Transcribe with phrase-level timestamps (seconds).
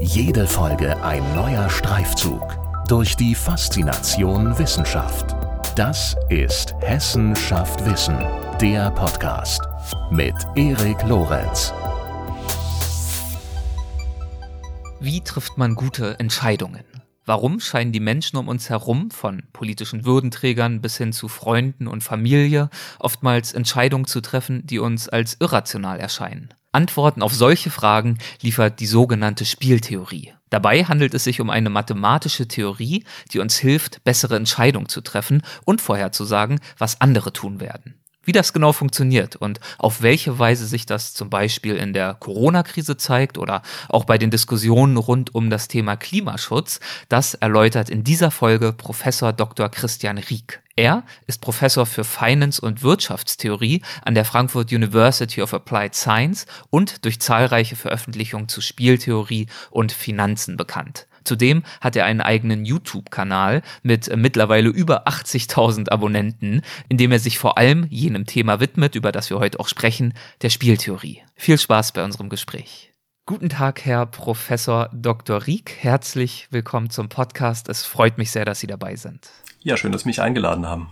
[0.00, 2.56] Jede Folge ein neuer Streifzug
[2.86, 5.34] durch die Faszination Wissenschaft.
[5.74, 8.16] Das ist Hessen schafft Wissen,
[8.60, 9.60] der Podcast
[10.12, 11.72] mit Erik Lorenz.
[15.00, 16.84] Wie trifft man gute Entscheidungen?
[17.26, 22.04] Warum scheinen die Menschen um uns herum, von politischen Würdenträgern bis hin zu Freunden und
[22.04, 22.70] Familie,
[23.00, 26.54] oftmals Entscheidungen zu treffen, die uns als irrational erscheinen?
[26.72, 30.34] Antworten auf solche Fragen liefert die sogenannte Spieltheorie.
[30.50, 35.42] Dabei handelt es sich um eine mathematische Theorie, die uns hilft, bessere Entscheidungen zu treffen
[35.64, 37.94] und vorherzusagen, was andere tun werden.
[38.28, 42.98] Wie das genau funktioniert und auf welche Weise sich das zum Beispiel in der Corona-Krise
[42.98, 48.30] zeigt oder auch bei den Diskussionen rund um das Thema Klimaschutz, das erläutert in dieser
[48.30, 49.70] Folge Professor Dr.
[49.70, 50.60] Christian Rieck.
[50.78, 57.04] Er ist Professor für Finance und Wirtschaftstheorie an der Frankfurt University of Applied Science und
[57.04, 61.08] durch zahlreiche Veröffentlichungen zu Spieltheorie und Finanzen bekannt.
[61.24, 67.18] Zudem hat er einen eigenen YouTube-Kanal mit äh, mittlerweile über 80.000 Abonnenten, in dem er
[67.18, 71.22] sich vor allem jenem Thema widmet, über das wir heute auch sprechen, der Spieltheorie.
[71.34, 72.87] Viel Spaß bei unserem Gespräch.
[73.28, 75.46] Guten Tag, Herr Professor Dr.
[75.46, 75.76] Rieck.
[75.80, 77.68] Herzlich willkommen zum Podcast.
[77.68, 79.28] Es freut mich sehr, dass Sie dabei sind.
[79.60, 80.88] Ja, schön, dass Sie mich eingeladen haben.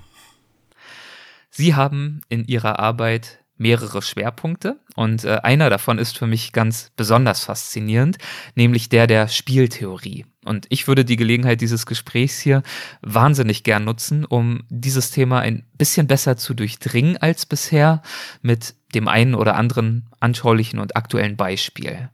[1.49, 6.91] Sie haben in Ihrer Arbeit mehrere Schwerpunkte und äh, einer davon ist für mich ganz
[6.97, 8.19] besonders faszinierend,
[8.55, 10.27] nämlich der der Spieltheorie.
[10.45, 12.63] Und ich würde die Gelegenheit dieses Gesprächs hier
[13.03, 18.03] wahnsinnig gern nutzen, um dieses Thema ein bisschen besser zu durchdringen als bisher
[18.43, 22.11] mit dem einen oder anderen anschaulichen und aktuellen Beispiel.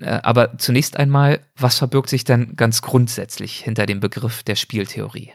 [0.00, 5.32] Äh, aber zunächst einmal, was verbirgt sich denn ganz grundsätzlich hinter dem Begriff der Spieltheorie?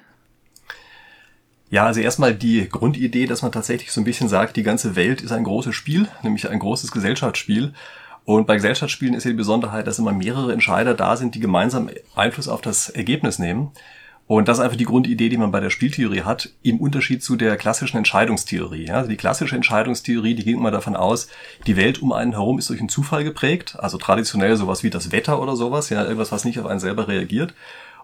[1.74, 5.24] Ja, also erstmal die Grundidee, dass man tatsächlich so ein bisschen sagt, die ganze Welt
[5.24, 7.74] ist ein großes Spiel, nämlich ein großes Gesellschaftsspiel.
[8.26, 11.90] Und bei Gesellschaftsspielen ist ja die Besonderheit, dass immer mehrere Entscheider da sind, die gemeinsam
[12.14, 13.72] Einfluss auf das Ergebnis nehmen.
[14.28, 17.38] Und das ist einfach die Grundidee, die man bei der Spieltheorie hat, im Unterschied zu
[17.38, 18.92] der klassischen Entscheidungstheorie.
[18.92, 21.28] Also die klassische Entscheidungstheorie, die ging immer davon aus,
[21.66, 25.12] die Welt um einen herum ist durch einen Zufall geprägt, also traditionell sowas wie das
[25.12, 27.56] Wetter oder sowas, ja, irgendwas, was nicht auf einen selber reagiert.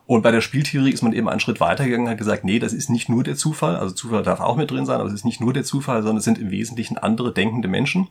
[0.09, 2.73] Und bei der Spieltheorie ist man eben einen Schritt weitergegangen und hat gesagt, nee, das
[2.73, 5.23] ist nicht nur der Zufall, also Zufall darf auch mit drin sein, aber es ist
[5.23, 8.07] nicht nur der Zufall, sondern es sind im Wesentlichen andere denkende Menschen.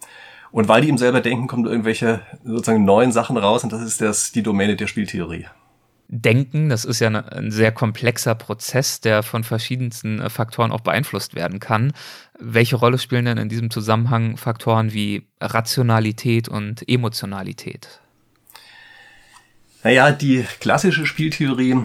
[0.52, 4.00] Und weil die eben selber denken, kommen irgendwelche sozusagen neuen Sachen raus und das ist
[4.00, 5.46] das, die Domäne der Spieltheorie.
[6.06, 11.34] Denken, das ist ja ein sehr komplexer Prozess, der von verschiedensten äh, Faktoren auch beeinflusst
[11.34, 11.92] werden kann.
[12.38, 18.00] Welche Rolle spielen denn in diesem Zusammenhang Faktoren wie Rationalität und Emotionalität?
[19.88, 21.78] Naja, die klassische Spieltheorie,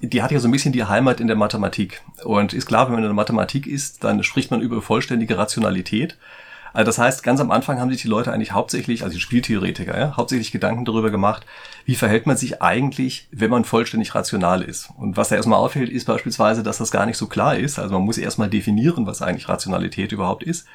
[0.00, 2.00] die hat ja so ein bisschen die Heimat in der Mathematik.
[2.24, 6.16] Und ist klar, wenn man in der Mathematik ist, dann spricht man über vollständige Rationalität.
[6.72, 9.98] Also das heißt, ganz am Anfang haben sich die Leute eigentlich hauptsächlich, also die Spieltheoretiker,
[9.98, 11.44] ja, hauptsächlich Gedanken darüber gemacht,
[11.84, 14.88] wie verhält man sich eigentlich, wenn man vollständig rational ist.
[14.96, 17.78] Und was da erstmal auffällt, ist beispielsweise, dass das gar nicht so klar ist.
[17.78, 20.66] Also man muss erstmal definieren, was eigentlich Rationalität überhaupt ist.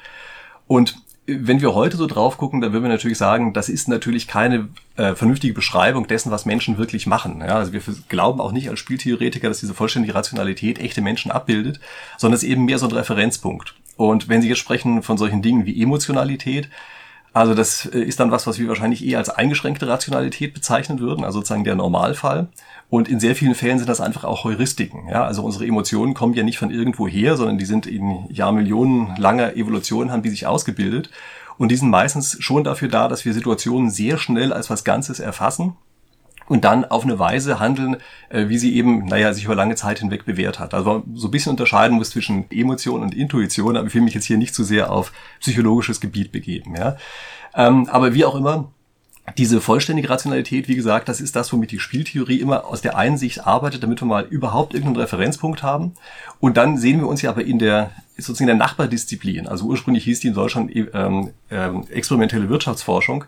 [0.68, 0.94] Und
[1.26, 4.68] wenn wir heute so drauf gucken, dann würden wir natürlich sagen, das ist natürlich keine
[4.96, 7.40] äh, vernünftige Beschreibung dessen, was Menschen wirklich machen.
[7.40, 11.80] Ja, also wir glauben auch nicht als Spieltheoretiker, dass diese vollständige Rationalität echte Menschen abbildet,
[12.16, 13.74] sondern es ist eben mehr so ein Referenzpunkt.
[13.96, 16.68] Und wenn Sie jetzt sprechen von solchen Dingen wie Emotionalität,
[17.32, 21.24] also das äh, ist dann was, was wir wahrscheinlich eher als eingeschränkte Rationalität bezeichnen würden,
[21.24, 22.48] also sozusagen der Normalfall.
[22.88, 25.08] Und in sehr vielen Fällen sind das einfach auch Heuristiken.
[25.08, 25.24] Ja?
[25.24, 29.56] Also unsere Emotionen kommen ja nicht von irgendwo her, sondern die sind in Jahrmillionen langer
[29.56, 31.10] Evolution, haben die sich ausgebildet.
[31.58, 35.20] Und die sind meistens schon dafür da, dass wir Situationen sehr schnell als was Ganzes
[35.20, 35.74] erfassen
[36.48, 37.96] und dann auf eine Weise handeln,
[38.28, 40.74] äh, wie sie eben, naja, sich über lange Zeit hinweg bewährt hat.
[40.74, 44.26] Also so ein bisschen unterscheiden muss zwischen Emotion und Intuition, aber ich will mich jetzt
[44.26, 46.76] hier nicht zu sehr auf psychologisches Gebiet begeben.
[46.76, 46.96] Ja.
[47.54, 48.70] Ähm, aber wie auch immer,
[49.38, 53.46] diese vollständige Rationalität, wie gesagt, das ist das, womit die Spieltheorie immer aus der Einsicht
[53.46, 55.92] arbeitet, damit wir mal überhaupt irgendeinen Referenzpunkt haben.
[56.40, 60.04] Und dann sehen wir uns ja aber in der sozusagen in der Nachbardisziplin, also ursprünglich
[60.04, 63.24] hieß die in Deutschland ähm, ähm, experimentelle Wirtschaftsforschung,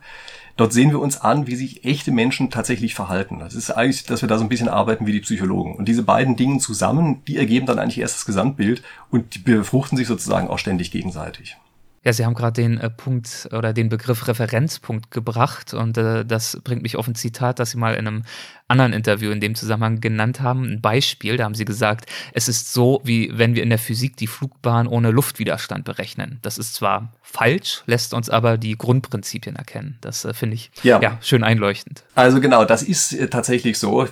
[0.58, 3.38] Dort sehen wir uns an, wie sich echte Menschen tatsächlich verhalten.
[3.38, 5.76] Das ist eigentlich, dass wir da so ein bisschen arbeiten wie die Psychologen.
[5.76, 8.82] Und diese beiden Dinge zusammen, die ergeben dann eigentlich erst das Gesamtbild
[9.12, 11.56] und die befruchten sich sozusagen auch ständig gegenseitig.
[12.05, 16.59] Ja, Sie haben gerade den äh, Punkt oder den Begriff Referenzpunkt gebracht und äh, das
[16.62, 18.23] bringt mich auf ein Zitat, das Sie mal in einem
[18.69, 20.65] anderen Interview in dem Zusammenhang genannt haben.
[20.65, 24.17] Ein Beispiel, da haben Sie gesagt, es ist so, wie wenn wir in der Physik
[24.17, 26.39] die Flugbahn ohne Luftwiderstand berechnen.
[26.43, 29.99] Das ist zwar falsch, lässt uns aber die Grundprinzipien erkennen.
[30.00, 31.00] Das äh, finde ich ja.
[31.00, 31.19] ja.
[31.21, 32.05] schön einleuchtend.
[32.15, 34.06] Also genau, das ist äh, tatsächlich so.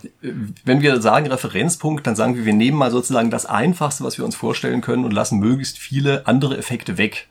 [0.64, 4.24] Wenn wir sagen Referenzpunkt, dann sagen wir, wir nehmen mal sozusagen das Einfachste, was wir
[4.24, 7.28] uns vorstellen können und lassen möglichst viele andere Effekte weg.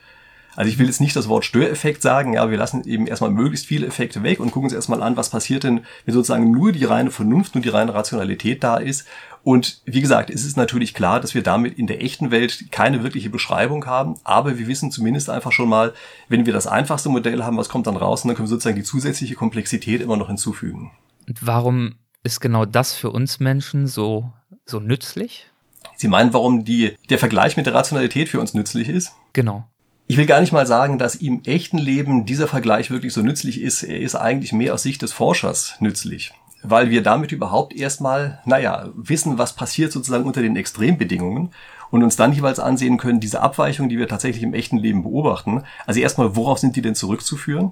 [0.56, 3.66] Also ich will jetzt nicht das Wort Störeffekt sagen, ja, wir lassen eben erstmal möglichst
[3.66, 6.86] viele Effekte weg und gucken uns erstmal an, was passiert denn, wenn sozusagen nur die
[6.86, 9.06] reine Vernunft, nur die reine Rationalität da ist.
[9.44, 13.04] Und wie gesagt, es ist natürlich klar, dass wir damit in der echten Welt keine
[13.04, 15.94] wirkliche Beschreibung haben, aber wir wissen zumindest einfach schon mal,
[16.30, 18.75] wenn wir das einfachste Modell haben, was kommt dann raus und dann können wir sozusagen
[18.75, 20.92] die zusätzliche Komplexität immer noch hinzufügen.
[21.28, 24.31] Und warum ist genau das für uns Menschen so,
[24.66, 25.52] so nützlich?
[25.96, 29.13] Sie meinen, warum die, der Vergleich mit der Rationalität für uns nützlich ist?
[29.34, 29.68] Genau.
[30.07, 33.60] Ich will gar nicht mal sagen, dass im echten Leben dieser Vergleich wirklich so nützlich
[33.60, 33.81] ist.
[33.81, 36.31] Er ist eigentlich mehr aus Sicht des Forschers nützlich,
[36.62, 41.50] weil wir damit überhaupt erstmal, naja, wissen, was passiert sozusagen unter den Extrembedingungen
[41.90, 45.63] und uns dann jeweils ansehen können, diese Abweichungen, die wir tatsächlich im echten Leben beobachten.
[45.88, 47.72] Also erstmal, worauf sind die denn zurückzuführen?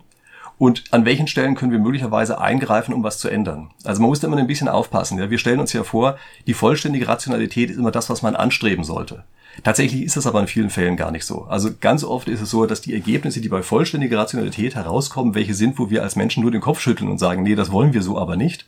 [0.59, 3.71] und an welchen Stellen können wir möglicherweise eingreifen, um was zu ändern.
[3.83, 5.17] Also man muss da immer ein bisschen aufpassen.
[5.17, 5.29] Ja?
[5.29, 9.23] Wir stellen uns ja vor, die vollständige Rationalität ist immer das, was man anstreben sollte.
[9.63, 11.43] Tatsächlich ist das aber in vielen Fällen gar nicht so.
[11.43, 15.53] Also ganz oft ist es so, dass die Ergebnisse, die bei vollständiger Rationalität herauskommen, welche
[15.53, 18.01] sind, wo wir als Menschen nur den Kopf schütteln und sagen, nee, das wollen wir
[18.01, 18.65] so aber nicht,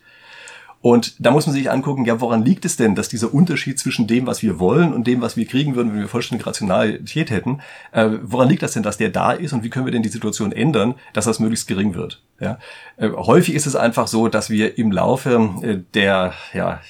[0.86, 4.06] und da muss man sich angucken, ja, woran liegt es denn, dass dieser Unterschied zwischen
[4.06, 7.60] dem, was wir wollen und dem, was wir kriegen würden, wenn wir vollständige Rationalität hätten,
[7.90, 10.10] äh, woran liegt das denn, dass der da ist und wie können wir denn die
[10.10, 12.22] Situation ändern, dass das möglichst gering wird?
[12.38, 12.58] Ja?
[12.98, 16.80] Äh, häufig ist es einfach so, dass wir im Laufe äh, der ja,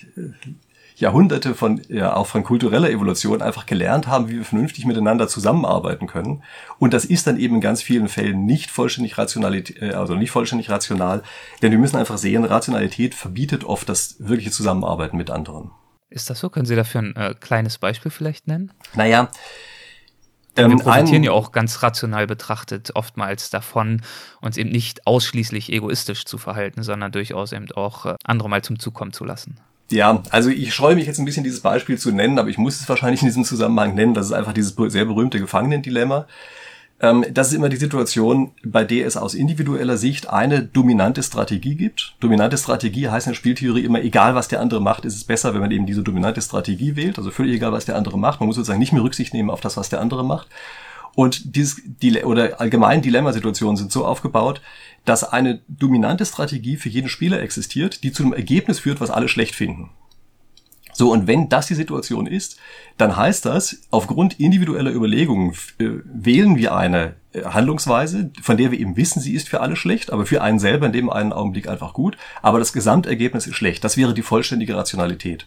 [0.98, 6.06] Jahrhunderte von, ja, auch von kultureller Evolution einfach gelernt haben, wie wir vernünftig miteinander zusammenarbeiten
[6.06, 6.42] können.
[6.78, 10.30] Und das ist dann eben in ganz vielen Fällen nicht vollständig Rationalität, äh, also nicht
[10.30, 11.22] vollständig rational,
[11.60, 15.70] denn wir müssen einfach sehen, Rationalität verbietet oft das wirkliche Zusammenarbeiten mit anderen.
[16.08, 16.48] Ist das so?
[16.48, 18.72] Können Sie dafür ein äh, kleines Beispiel vielleicht nennen?
[18.94, 19.28] Naja,
[20.54, 24.00] wir ähm, profitieren ja auch ganz rational betrachtet oftmals davon,
[24.40, 28.78] uns eben nicht ausschließlich egoistisch zu verhalten, sondern durchaus eben auch äh, andere mal zum
[28.78, 29.60] Zug kommen zu lassen.
[29.90, 32.80] Ja, also ich scheue mich jetzt ein bisschen dieses Beispiel zu nennen, aber ich muss
[32.80, 34.14] es wahrscheinlich in diesem Zusammenhang nennen.
[34.14, 36.26] Das ist einfach dieses sehr berühmte Gefangenendilemma.
[37.00, 41.76] Ähm, das ist immer die Situation, bei der es aus individueller Sicht eine dominante Strategie
[41.76, 42.16] gibt.
[42.20, 45.54] Dominante Strategie heißt in der Spieltheorie immer, egal was der andere macht, ist es besser,
[45.54, 47.18] wenn man eben diese dominante Strategie wählt.
[47.18, 48.40] Also völlig egal, was der andere macht.
[48.40, 50.48] Man muss sozusagen nicht mehr Rücksicht nehmen auf das, was der andere macht.
[51.14, 54.60] Und dieses, die, oder allgemein Dilemmasituationen sind so aufgebaut,
[55.06, 59.28] dass eine dominante Strategie für jeden Spieler existiert, die zu einem Ergebnis führt, was alle
[59.28, 59.90] schlecht finden.
[60.92, 62.56] So, und wenn das die Situation ist,
[62.96, 68.80] dann heißt das, aufgrund individueller Überlegungen äh, wählen wir eine äh, Handlungsweise, von der wir
[68.80, 71.68] eben wissen, sie ist für alle schlecht, aber für einen selber in dem einen Augenblick
[71.68, 73.84] einfach gut, aber das Gesamtergebnis ist schlecht.
[73.84, 75.46] Das wäre die vollständige Rationalität.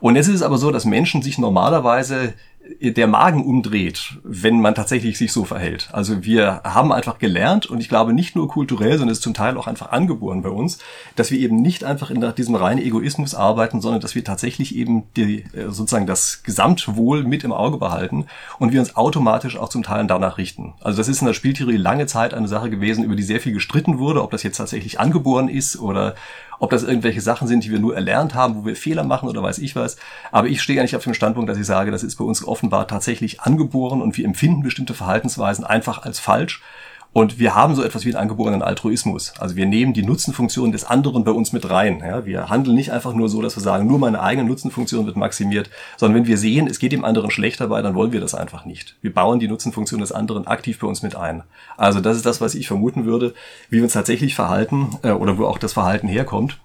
[0.00, 2.34] Und jetzt ist es aber so, dass Menschen sich normalerweise
[2.80, 5.88] der Magen umdreht, wenn man tatsächlich sich so verhält.
[5.92, 9.34] Also wir haben einfach gelernt und ich glaube nicht nur kulturell, sondern es ist zum
[9.34, 10.78] Teil auch einfach angeboren bei uns,
[11.16, 15.04] dass wir eben nicht einfach in diesem reinen Egoismus arbeiten, sondern dass wir tatsächlich eben
[15.16, 18.26] die, äh, sozusagen das Gesamtwohl mit im Auge behalten
[18.58, 20.74] und wir uns automatisch auch zum Teil danach richten.
[20.80, 23.52] Also das ist in der Spieltheorie lange Zeit eine Sache gewesen, über die sehr viel
[23.52, 26.14] gestritten wurde, ob das jetzt tatsächlich angeboren ist oder
[26.62, 29.42] ob das irgendwelche Sachen sind, die wir nur erlernt haben, wo wir Fehler machen oder
[29.42, 29.96] weiß ich was.
[30.30, 32.86] Aber ich stehe nicht auf dem Standpunkt, dass ich sage, das ist bei uns offenbar
[32.86, 36.62] tatsächlich angeboren und wir empfinden bestimmte Verhaltensweisen einfach als falsch.
[37.12, 39.34] Und wir haben so etwas wie einen angeborenen Altruismus.
[39.38, 42.00] Also wir nehmen die Nutzenfunktion des anderen bei uns mit rein.
[42.00, 45.16] Ja, wir handeln nicht einfach nur so, dass wir sagen, nur meine eigene Nutzenfunktion wird
[45.16, 45.68] maximiert,
[45.98, 48.64] sondern wenn wir sehen, es geht dem anderen schlecht dabei, dann wollen wir das einfach
[48.64, 48.96] nicht.
[49.02, 51.42] Wir bauen die Nutzenfunktion des anderen aktiv bei uns mit ein.
[51.76, 53.34] Also das ist das, was ich vermuten würde,
[53.68, 56.60] wie wir uns tatsächlich verhalten äh, oder wo auch das Verhalten herkommt.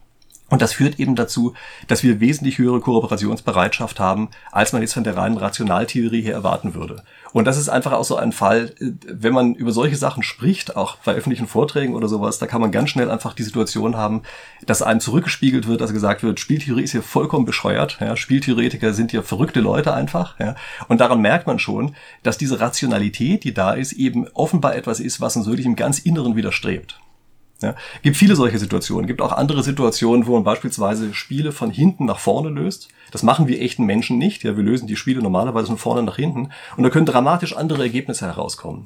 [0.50, 1.54] Und das führt eben dazu,
[1.88, 6.74] dass wir wesentlich höhere Kooperationsbereitschaft haben, als man jetzt von der reinen Rationaltheorie her erwarten
[6.74, 7.04] würde.
[7.34, 10.96] Und das ist einfach auch so ein Fall, wenn man über solche Sachen spricht, auch
[10.98, 14.22] bei öffentlichen Vorträgen oder sowas, da kann man ganz schnell einfach die Situation haben,
[14.66, 19.12] dass einem zurückgespiegelt wird, dass gesagt wird, Spieltheorie ist hier vollkommen bescheuert, ja, Spieltheoretiker sind
[19.12, 20.56] ja verrückte Leute einfach, ja.
[20.88, 25.20] Und daran merkt man schon, dass diese Rationalität, die da ist, eben offenbar etwas ist,
[25.20, 27.00] was uns wirklich im ganz Inneren widerstrebt.
[27.62, 29.08] Ja, gibt viele solche Situationen.
[29.08, 32.90] Gibt auch andere Situationen, wo man beispielsweise Spiele von hinten nach vorne löst.
[33.12, 34.44] Das machen wir echten Menschen nicht.
[34.44, 36.50] Ja, wir lösen die Spiele normalerweise von vorne nach hinten.
[36.76, 38.86] Und da können dramatisch andere Ergebnisse herauskommen.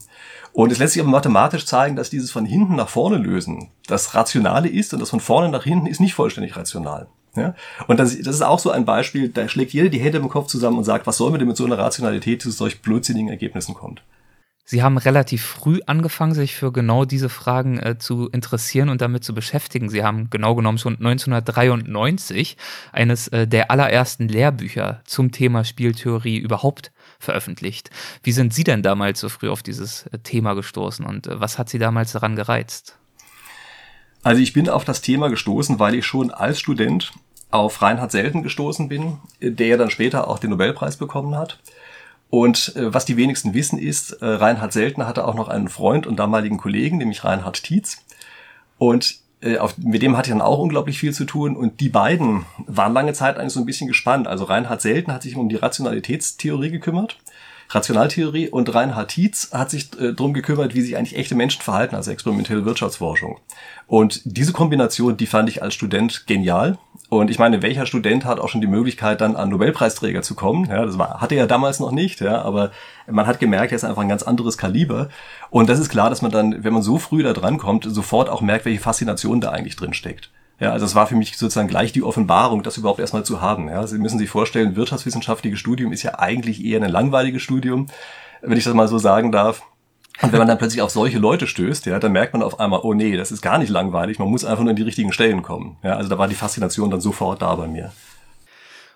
[0.54, 4.16] Und es lässt sich aber mathematisch zeigen, dass dieses von hinten nach vorne lösen das
[4.16, 7.08] Rationale ist und das von vorne nach hinten ist nicht vollständig rational.
[7.36, 7.56] Ja?
[7.88, 10.48] Und das, das ist auch so ein Beispiel, da schlägt jeder die Hände im Kopf
[10.48, 13.74] zusammen und sagt, was soll man denn mit so einer Rationalität zu solch blödsinnigen Ergebnissen
[13.74, 14.02] kommt.
[14.72, 19.22] Sie haben relativ früh angefangen, sich für genau diese Fragen äh, zu interessieren und damit
[19.26, 19.90] zu beschäftigen.
[19.90, 22.56] Sie haben genau genommen schon 1993
[22.94, 27.90] eines äh, der allerersten Lehrbücher zum Thema Spieltheorie überhaupt veröffentlicht.
[28.24, 31.60] Wie sind Sie denn damals so früh auf dieses äh, Thema gestoßen und äh, was
[31.60, 32.98] hat Sie damals daran gereizt?
[34.24, 37.12] Also ich bin auf das Thema gestoßen, weil ich schon als Student
[37.50, 41.60] auf Reinhard Selten gestoßen bin, der dann später auch den Nobelpreis bekommen hat.
[42.32, 46.08] Und äh, was die wenigsten wissen ist, äh, Reinhard Selten hatte auch noch einen Freund
[46.08, 47.98] und damaligen Kollegen, nämlich Reinhard Tietz.
[48.78, 51.58] Und äh, auf, mit dem hatte ich dann auch unglaublich viel zu tun.
[51.58, 54.28] Und die beiden waren lange Zeit eigentlich so ein bisschen gespannt.
[54.28, 57.20] Also Reinhard Selten hat sich um die Rationalitätstheorie gekümmert.
[57.74, 61.96] Rationaltheorie und Reinhard Tietz hat sich äh, darum gekümmert, wie sich eigentlich echte Menschen verhalten,
[61.96, 63.40] also experimentelle Wirtschaftsforschung.
[63.88, 66.78] Und diese Kombination, die fand ich als Student genial.
[67.10, 70.66] Und ich meine, welcher Student hat auch schon die Möglichkeit, dann an Nobelpreisträger zu kommen?
[70.70, 72.72] Ja, das war, hatte er damals noch nicht, ja, aber
[73.08, 75.10] man hat gemerkt, er ist einfach ein ganz anderes Kaliber.
[75.50, 78.30] Und das ist klar, dass man dann, wenn man so früh da dran kommt, sofort
[78.30, 80.30] auch merkt, welche Faszination da eigentlich drin steckt.
[80.62, 83.68] Ja, also es war für mich sozusagen gleich die Offenbarung, das überhaupt erstmal zu haben.
[83.68, 87.88] Ja, Sie müssen sich vorstellen, wirtschaftswissenschaftliches Studium ist ja eigentlich eher ein langweiliges Studium,
[88.44, 89.64] wenn ich das mal so sagen darf.
[90.22, 92.82] Und wenn man dann plötzlich auf solche Leute stößt, ja, dann merkt man auf einmal,
[92.84, 95.42] oh nee, das ist gar nicht langweilig, man muss einfach nur in die richtigen Stellen
[95.42, 95.78] kommen.
[95.82, 97.92] Ja, also da war die Faszination dann sofort da bei mir.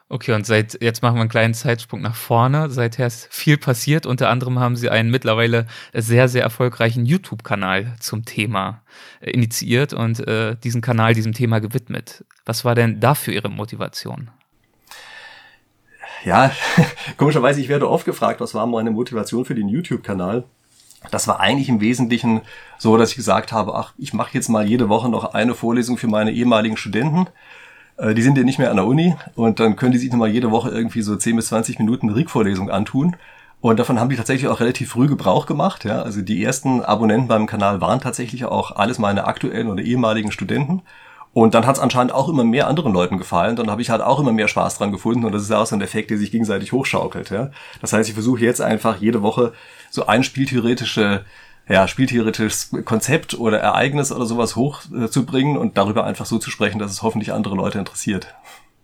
[0.08, 2.70] Okay, und seit, jetzt machen wir einen kleinen Zeitsprung nach vorne.
[2.70, 4.06] Seither ist viel passiert.
[4.06, 8.84] Unter anderem haben Sie einen mittlerweile sehr, sehr erfolgreichen YouTube-Kanal zum Thema
[9.20, 12.24] äh, initiiert und äh, diesen Kanal diesem Thema gewidmet.
[12.46, 14.30] Was war denn dafür Ihre Motivation?
[16.24, 16.52] Ja,
[17.18, 20.44] komischerweise, ich werde oft gefragt, was war meine Motivation für den YouTube-Kanal?
[21.10, 22.42] Das war eigentlich im Wesentlichen
[22.78, 25.98] so, dass ich gesagt habe, ach, ich mache jetzt mal jede Woche noch eine Vorlesung
[25.98, 27.28] für meine ehemaligen Studenten.
[27.98, 30.30] Äh, die sind ja nicht mehr an der Uni und dann können die sich nochmal
[30.30, 33.16] jede Woche irgendwie so 10 bis 20 Minuten RIG-Vorlesung antun.
[33.62, 35.86] Und davon haben die tatsächlich auch relativ früh Gebrauch gemacht.
[35.86, 36.04] Ja?
[36.04, 40.84] Also die ersten Abonnenten beim Kanal waren tatsächlich auch alles meine aktuellen oder ehemaligen Studenten.
[41.34, 43.56] Und dann hat es anscheinend auch immer mehr anderen Leuten gefallen.
[43.56, 45.26] Dann habe ich halt auch immer mehr Spaß dran gefunden.
[45.26, 47.32] Und das ist auch so ein Effekt, der sich gegenseitig hochschaukelt.
[47.32, 47.50] Ja?
[47.82, 49.54] Das heißt, ich versuche jetzt einfach jede Woche
[49.90, 51.26] so ein spieltheoretische
[51.68, 56.92] ja, spieltheoretisches Konzept oder Ereignis oder sowas hochzubringen und darüber einfach so zu sprechen, dass
[56.92, 58.36] es hoffentlich andere Leute interessiert.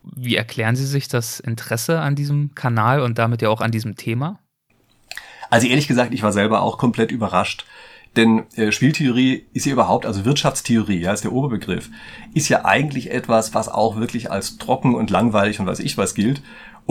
[0.04, 3.96] Wie erklären Sie sich das Interesse an diesem Kanal und damit ja auch an diesem
[3.96, 4.40] Thema?
[5.52, 7.66] Also ehrlich gesagt, ich war selber auch komplett überrascht.
[8.16, 11.90] Denn äh, Spieltheorie ist ja überhaupt, also Wirtschaftstheorie, ja, ist der Oberbegriff,
[12.34, 16.14] ist ja eigentlich etwas, was auch wirklich als trocken und langweilig und weiß ich was
[16.14, 16.42] gilt.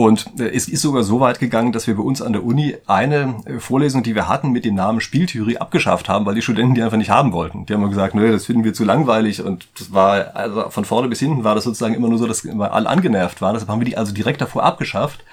[0.01, 2.75] Und äh, es ist sogar so weit gegangen, dass wir bei uns an der Uni
[2.87, 6.73] eine äh, Vorlesung, die wir hatten, mit dem Namen Spieltheorie abgeschafft haben, weil die Studenten
[6.73, 7.67] die einfach nicht haben wollten.
[7.67, 11.07] Die haben gesagt, nö, das finden wir zu langweilig und das war, also von vorne
[11.07, 13.53] bis hinten war das sozusagen immer nur so, dass immer alle angenervt waren.
[13.53, 15.23] Deshalb haben wir die also direkt davor abgeschafft.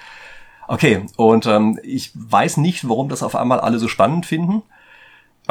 [0.67, 4.61] Okay, und ähm, ich weiß nicht, warum das auf einmal alle so spannend finden.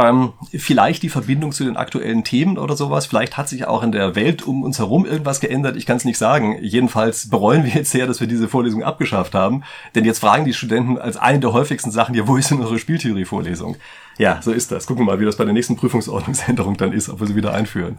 [0.00, 3.06] Ähm, vielleicht die Verbindung zu den aktuellen Themen oder sowas.
[3.06, 5.74] Vielleicht hat sich auch in der Welt um uns herum irgendwas geändert.
[5.74, 6.56] Ich kann es nicht sagen.
[6.62, 9.64] Jedenfalls bereuen wir jetzt sehr, dass wir diese Vorlesung abgeschafft haben.
[9.96, 12.78] Denn jetzt fragen die Studenten als eine der häufigsten Sachen, ja, wo ist denn unsere
[12.78, 13.76] Spieltheorie-Vorlesung?
[14.18, 14.86] Ja, so ist das.
[14.86, 17.52] Gucken wir mal, wie das bei der nächsten Prüfungsordnungsänderung dann ist, ob wir sie wieder
[17.52, 17.98] einführen.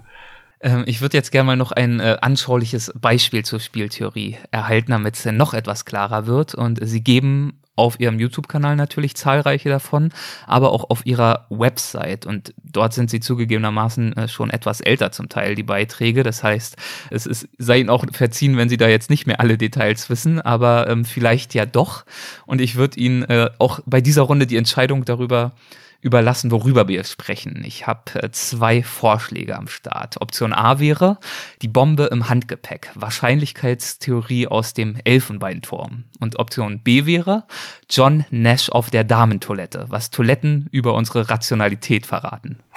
[0.62, 5.16] Ähm, ich würde jetzt gerne mal noch ein äh, anschauliches Beispiel zur Spieltheorie erhalten, damit
[5.16, 6.56] es noch etwas klarer wird.
[6.56, 10.12] Und Sie geben auf ihrem YouTube-Kanal natürlich zahlreiche davon,
[10.46, 12.26] aber auch auf ihrer Website.
[12.26, 16.24] Und dort sind sie zugegebenermaßen äh, schon etwas älter zum Teil, die Beiträge.
[16.24, 16.76] Das heißt,
[17.10, 20.42] es ist, sei ihnen auch verziehen, wenn sie da jetzt nicht mehr alle Details wissen,
[20.42, 22.06] aber ähm, vielleicht ja doch.
[22.46, 25.54] Und ich würde Ihnen äh, auch bei dieser Runde die Entscheidung darüber
[26.02, 27.64] überlassen, worüber wir sprechen.
[27.66, 30.22] Ich habe äh, zwei Vorschläge am Start.
[30.22, 31.18] Option A wäre
[31.62, 36.06] die Bombe im Handgepäck, Wahrscheinlichkeitstheorie aus dem Elfenbeinturm.
[36.20, 37.46] Und Option B wäre
[37.90, 42.60] John Nash auf der Damentoilette, was Toiletten über unsere Rationalität verraten.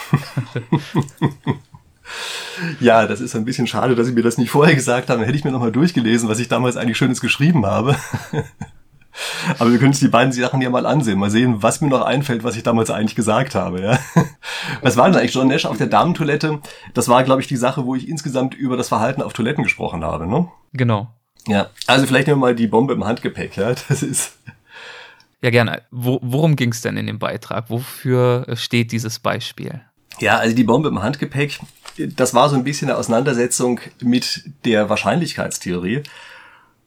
[2.81, 5.23] Ja, das ist ein bisschen schade, dass Sie mir das nicht vorher gesagt haben.
[5.23, 7.97] Hätte ich mir nochmal durchgelesen, was ich damals eigentlich Schönes geschrieben habe.
[9.59, 11.19] Aber wir können uns die beiden Sachen ja mal ansehen.
[11.19, 13.81] Mal sehen, was mir noch einfällt, was ich damals eigentlich gesagt habe.
[13.81, 13.99] Ja?
[14.81, 16.61] Was war denn eigentlich John Nash auf der Damentoilette?
[16.95, 20.04] Das war, glaube ich, die Sache, wo ich insgesamt über das Verhalten auf Toiletten gesprochen
[20.04, 20.26] habe.
[20.26, 20.49] Ne?
[20.73, 21.12] Genau.
[21.47, 23.57] Ja, also vielleicht nehmen wir mal die Bombe im Handgepäck.
[23.57, 24.38] Ja, das ist.
[25.40, 25.83] Ja, gerne.
[25.90, 27.69] Wo, worum ging es denn in dem Beitrag?
[27.69, 29.81] Wofür steht dieses Beispiel?
[30.21, 31.59] Ja, also die Bombe im Handgepäck,
[31.97, 36.02] das war so ein bisschen eine Auseinandersetzung mit der Wahrscheinlichkeitstheorie.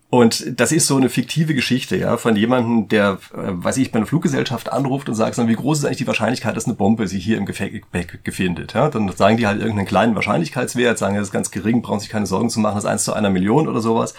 [0.10, 3.98] Und das ist so eine fiktive Geschichte, ja, von jemandem, der, äh, weiß ich, bei
[3.98, 7.24] einer Fluggesellschaft anruft und sagt, wie groß ist eigentlich die Wahrscheinlichkeit, dass eine Bombe sich
[7.24, 8.90] hier im Gepäck befindet, ja.
[8.90, 12.28] Dann sagen die halt irgendeinen kleinen Wahrscheinlichkeitswert, sagen, das ist ganz gering, brauchen sich keine
[12.28, 14.14] Sorgen zu machen, das ist eins zu einer Million oder sowas.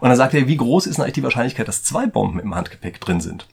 [0.00, 3.00] Und dann sagt er, wie groß ist eigentlich die Wahrscheinlichkeit, dass zwei Bomben im Handgepäck
[3.00, 3.46] drin sind?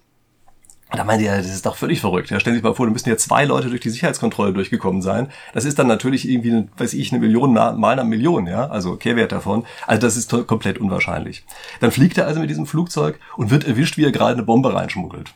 [0.92, 2.32] Und da meinte er, das ist doch völlig verrückt.
[2.32, 5.04] Ja, stellen Sie sich mal vor, da müssen ja zwei Leute durch die Sicherheitskontrolle durchgekommen
[5.04, 5.30] sein.
[5.54, 9.32] Das ist dann natürlich irgendwie, weiß ich, eine Million mal eine Million, ja, also Kehrwert
[9.32, 9.66] davon.
[9.86, 11.46] Also das ist komplett unwahrscheinlich.
[11.80, 14.74] Dann fliegt er also mit diesem Flugzeug und wird erwischt, wie er gerade eine Bombe
[14.74, 15.36] reinschmuggelt.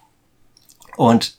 [0.97, 1.37] Und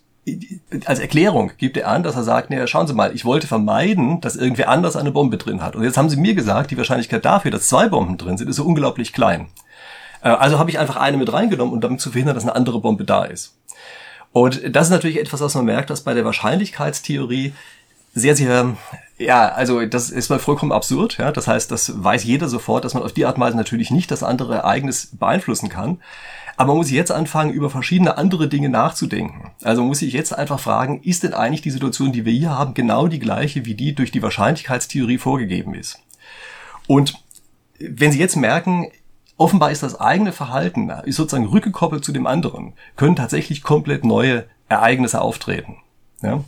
[0.87, 4.21] als Erklärung gibt er an, dass er sagt, naja, schauen Sie mal, ich wollte vermeiden,
[4.21, 5.76] dass irgendwer anders eine Bombe drin hat.
[5.76, 8.56] Und jetzt haben Sie mir gesagt, die Wahrscheinlichkeit dafür, dass zwei Bomben drin sind, ist
[8.56, 9.49] so unglaublich klein.
[10.23, 12.80] Äh, also habe ich einfach eine mit reingenommen, um damit zu verhindern, dass eine andere
[12.80, 13.54] Bombe da ist.
[14.34, 17.52] Und das ist natürlich etwas, was man merkt, dass bei der Wahrscheinlichkeitstheorie
[18.14, 18.76] sehr, sehr,
[19.16, 21.18] ja, also das ist mal vollkommen absurd.
[21.18, 21.30] Ja?
[21.30, 24.10] Das heißt, das weiß jeder sofort, dass man auf die Art und Weise natürlich nicht
[24.10, 26.00] das andere Ereignis beeinflussen kann.
[26.56, 29.52] Aber man muss jetzt anfangen, über verschiedene andere Dinge nachzudenken.
[29.62, 32.74] Also muss ich jetzt einfach fragen, ist denn eigentlich die Situation, die wir hier haben,
[32.74, 36.00] genau die gleiche, wie die durch die Wahrscheinlichkeitstheorie vorgegeben ist?
[36.88, 37.14] Und
[37.78, 38.90] wenn Sie jetzt merken,
[39.36, 44.46] offenbar ist das eigene Verhalten, ist sozusagen rückgekoppelt zu dem anderen, können tatsächlich komplett neue
[44.68, 45.76] Ereignisse auftreten.
[46.22, 46.44] Ja?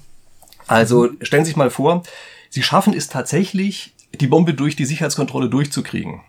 [0.67, 2.03] Also stellen Sie sich mal vor,
[2.51, 6.23] Sie schaffen es tatsächlich, die Bombe durch die Sicherheitskontrolle durchzukriegen.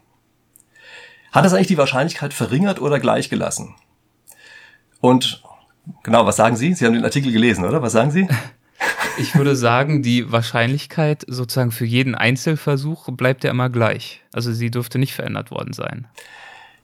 [1.32, 3.76] Hat das eigentlich die Wahrscheinlichkeit verringert oder gleichgelassen?
[5.00, 5.44] Und
[6.04, 6.74] genau, was sagen Sie?
[6.74, 7.82] Sie haben den Artikel gelesen, oder?
[7.82, 8.28] Was sagen Sie?
[9.20, 14.22] Ich würde sagen, die Wahrscheinlichkeit sozusagen für jeden Einzelversuch bleibt ja immer gleich.
[14.32, 16.08] Also sie dürfte nicht verändert worden sein.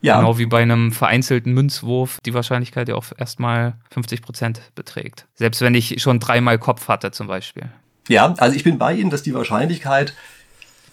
[0.04, 0.18] Ja.
[0.18, 5.28] Genau wie bei einem vereinzelten Münzwurf die Wahrscheinlichkeit ja auch erstmal 50 Prozent beträgt.
[5.34, 7.70] Selbst wenn ich schon dreimal Kopf hatte zum Beispiel.
[8.10, 10.14] Ja, also ich bin bei Ihnen, dass die Wahrscheinlichkeit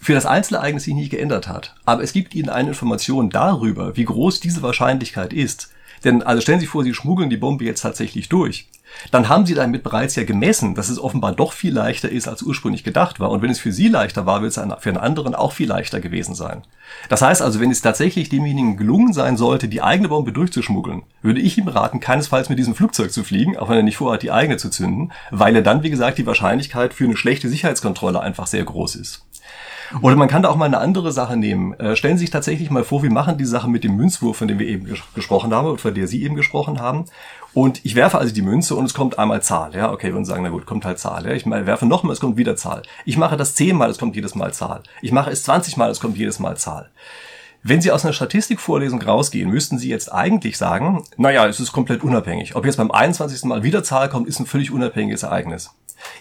[0.00, 1.74] für das Einzelereignis sich nicht geändert hat.
[1.84, 5.72] Aber es gibt Ihnen eine Information darüber, wie groß diese Wahrscheinlichkeit ist.
[6.04, 8.66] Denn also stellen Sie sich vor, Sie schmuggeln die Bombe jetzt tatsächlich durch.
[9.10, 12.42] Dann haben Sie damit bereits ja gemessen, dass es offenbar doch viel leichter ist, als
[12.42, 13.30] ursprünglich gedacht war.
[13.30, 16.00] Und wenn es für Sie leichter war, wird es für einen anderen auch viel leichter
[16.00, 16.62] gewesen sein.
[17.08, 21.40] Das heißt also, wenn es tatsächlich demjenigen gelungen sein sollte, die eigene Bombe durchzuschmuggeln, würde
[21.40, 24.32] ich ihm raten, keinesfalls mit diesem Flugzeug zu fliegen, auch wenn er nicht vorhat, die
[24.32, 28.46] eigene zu zünden, weil er dann, wie gesagt, die Wahrscheinlichkeit für eine schlechte Sicherheitskontrolle einfach
[28.46, 29.24] sehr groß ist.
[30.02, 31.74] Oder man kann da auch mal eine andere Sache nehmen.
[31.74, 34.48] Äh, stellen Sie sich tatsächlich mal vor, wir machen die Sache mit dem Münzwurf, von
[34.48, 37.06] dem wir eben ges gesprochen haben, oder von der Sie eben gesprochen haben.
[37.52, 39.74] Und ich werfe also die Münze und es kommt einmal Zahl.
[39.74, 41.26] Ja, okay, und sagen, na gut, kommt halt Zahl.
[41.26, 42.82] Ja, ich werfe nochmal, es kommt wieder Zahl.
[43.04, 44.82] Ich mache das zehnmal, es kommt jedes Mal Zahl.
[45.02, 46.90] Ich mache es zwanzigmal, es kommt jedes Mal Zahl.
[47.62, 52.02] Wenn Sie aus einer Statistikvorlesung rausgehen, müssten Sie jetzt eigentlich sagen, naja, es ist komplett
[52.02, 52.56] unabhängig.
[52.56, 53.44] Ob jetzt beim 21.
[53.44, 55.70] Mal wieder Zahl kommt, ist ein völlig unabhängiges Ereignis.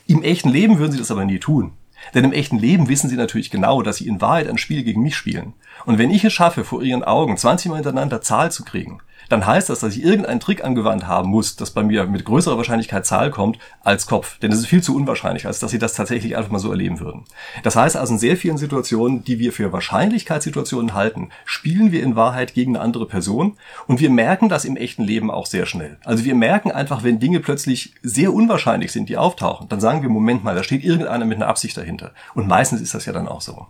[0.05, 1.71] Im echten Leben würden Sie das aber nie tun.
[2.13, 5.01] Denn im echten Leben wissen sie natürlich genau, dass sie in Wahrheit ein Spiel gegen
[5.01, 5.53] mich spielen.
[5.86, 9.46] Und wenn ich es schaffe, vor ihren Augen 20 Mal hintereinander Zahl zu kriegen, dann
[9.46, 13.05] heißt das, dass ich irgendeinen Trick angewandt haben muss, dass bei mir mit größerer Wahrscheinlichkeit
[13.05, 14.39] Zahl kommt als Kopf.
[14.39, 17.00] Denn es ist viel zu unwahrscheinlich, als dass sie das tatsächlich einfach mal so erleben
[17.00, 17.25] würden.
[17.63, 22.15] Das heißt also, in sehr vielen Situationen, die wir für Wahrscheinlichkeitssituationen halten, spielen wir in
[22.15, 25.98] Wahrheit gegen eine andere Person und wir merken das im echten Leben auch sehr schnell.
[26.03, 30.09] Also wir merken einfach, wenn Dinge plötzlich sehr unwahrscheinlich sind, die auftauchen, dann sagen wir,
[30.09, 32.11] Moment mal, da steht irgendeiner mit einer Absicht dahinter.
[32.33, 33.68] Und meistens ist das ja dann auch so.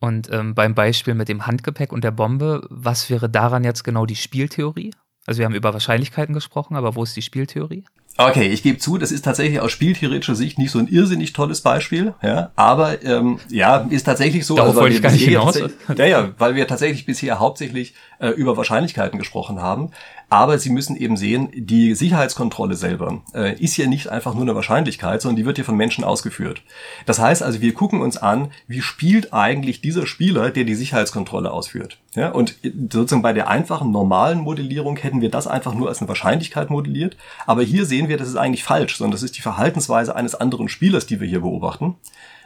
[0.00, 4.06] Und ähm, beim Beispiel mit dem Handgepäck und der Bombe, was wäre daran jetzt genau
[4.06, 4.92] die Spieltheorie?
[5.26, 7.84] Also wir haben über Wahrscheinlichkeiten gesprochen, aber wo ist die Spieltheorie?
[8.20, 11.60] Okay, ich gebe zu, das ist tatsächlich aus spieltheoretischer Sicht nicht so ein irrsinnig tolles
[11.60, 14.56] Beispiel, ja, aber ähm, ja, ist tatsächlich so.
[14.56, 15.56] Darauf also, wollte ich gar nicht hinaus.
[15.96, 19.92] Ja, ja, weil wir tatsächlich bisher hauptsächlich äh, über Wahrscheinlichkeiten gesprochen haben.
[20.30, 24.54] Aber Sie müssen eben sehen, die Sicherheitskontrolle selber äh, ist ja nicht einfach nur eine
[24.54, 26.62] Wahrscheinlichkeit, sondern die wird ja von Menschen ausgeführt.
[27.06, 31.50] Das heißt also, wir gucken uns an, wie spielt eigentlich dieser Spieler, der die Sicherheitskontrolle
[31.50, 31.98] ausführt.
[32.14, 36.08] Ja, und sozusagen bei der einfachen normalen Modellierung hätten wir das einfach nur als eine
[36.08, 37.16] Wahrscheinlichkeit modelliert.
[37.46, 40.68] Aber hier sehen wir, das ist eigentlich falsch, sondern das ist die Verhaltensweise eines anderen
[40.68, 41.96] Spielers, die wir hier beobachten.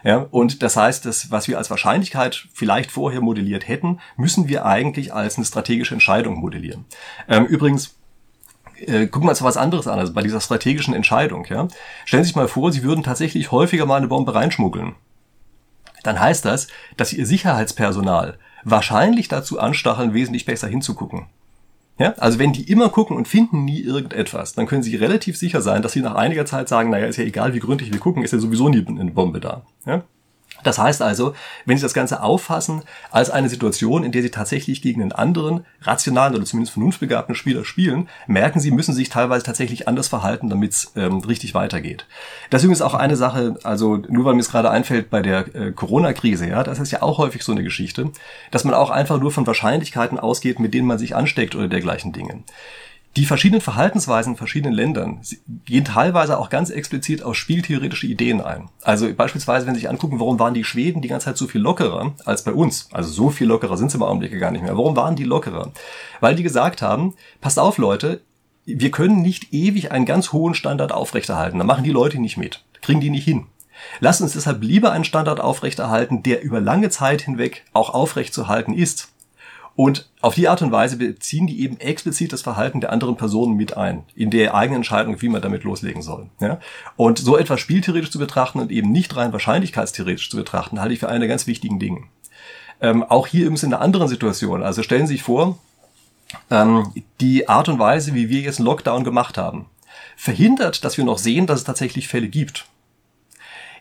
[0.04, 4.66] Ja, und das heißt, das, was wir als Wahrscheinlichkeit vielleicht vorher modelliert hätten, müssen wir
[4.66, 6.84] eigentlich als eine strategische Entscheidung modellieren.
[7.28, 7.94] Ähm, übrigens,
[8.86, 11.46] äh, gucken wir uns was anderes an, also bei dieser strategischen Entscheidung.
[11.48, 11.68] Ja?
[12.04, 14.94] Stellen Sie sich mal vor, Sie würden tatsächlich häufiger mal eine Bombe reinschmuggeln.
[16.02, 21.26] Dann heißt das, dass Ihr Sicherheitspersonal wahrscheinlich dazu anstacheln, wesentlich besser hinzugucken.
[22.02, 25.62] Ja, also wenn die immer gucken und finden nie irgendetwas, dann können sie relativ sicher
[25.62, 28.24] sein, dass sie nach einiger Zeit sagen, naja, ist ja egal, wie gründlich wir gucken,
[28.24, 29.62] ist ja sowieso nie eine Bombe da.
[29.86, 30.02] Ja?
[30.62, 34.82] Das heißt also, wenn Sie das Ganze auffassen als eine Situation, in der Sie tatsächlich
[34.82, 39.88] gegen einen anderen, rationalen oder zumindest vernunftbegabten Spieler spielen, merken Sie, müssen sich teilweise tatsächlich
[39.88, 42.06] anders verhalten, damit es ähm, richtig weitergeht.
[42.50, 45.72] Deswegen ist auch eine Sache, also nur weil mir es gerade einfällt bei der äh,
[45.72, 48.10] Corona-Krise, ja, das ist ja auch häufig so eine Geschichte,
[48.50, 52.12] dass man auch einfach nur von Wahrscheinlichkeiten ausgeht, mit denen man sich ansteckt oder dergleichen
[52.12, 52.42] Dinge.
[53.16, 55.20] Die verschiedenen Verhaltensweisen in verschiedenen Ländern
[55.66, 58.70] gehen teilweise auch ganz explizit auf spieltheoretische Ideen ein.
[58.82, 61.60] Also beispielsweise, wenn Sie sich angucken, warum waren die Schweden die ganze Zeit so viel
[61.60, 62.88] lockerer als bei uns?
[62.90, 64.78] Also so viel lockerer sind sie im Augenblick gar nicht mehr.
[64.78, 65.72] Warum waren die lockerer?
[66.20, 68.22] Weil die gesagt haben, passt auf Leute,
[68.64, 71.58] wir können nicht ewig einen ganz hohen Standard aufrechterhalten.
[71.58, 72.64] Da machen die Leute nicht mit.
[72.80, 73.46] Kriegen die nicht hin.
[74.00, 79.11] Lasst uns deshalb lieber einen Standard aufrechterhalten, der über lange Zeit hinweg auch aufrechtzuerhalten ist.
[79.74, 83.56] Und auf die Art und Weise beziehen die eben explizit das Verhalten der anderen Personen
[83.56, 86.28] mit ein, in der eigenen Entscheidung, wie man damit loslegen soll.
[86.40, 86.60] Ja?
[86.96, 91.00] Und so etwas spieltheoretisch zu betrachten und eben nicht rein wahrscheinlichkeitstheoretisch zu betrachten, halte ich
[91.00, 92.02] für eine der ganz wichtigen Dinge.
[92.80, 94.62] Ähm, auch hier übrigens in einer anderen Situation.
[94.62, 95.58] Also stellen Sie sich vor,
[96.50, 99.66] ähm, die Art und Weise, wie wir jetzt einen Lockdown gemacht haben,
[100.16, 102.66] verhindert, dass wir noch sehen, dass es tatsächlich Fälle gibt.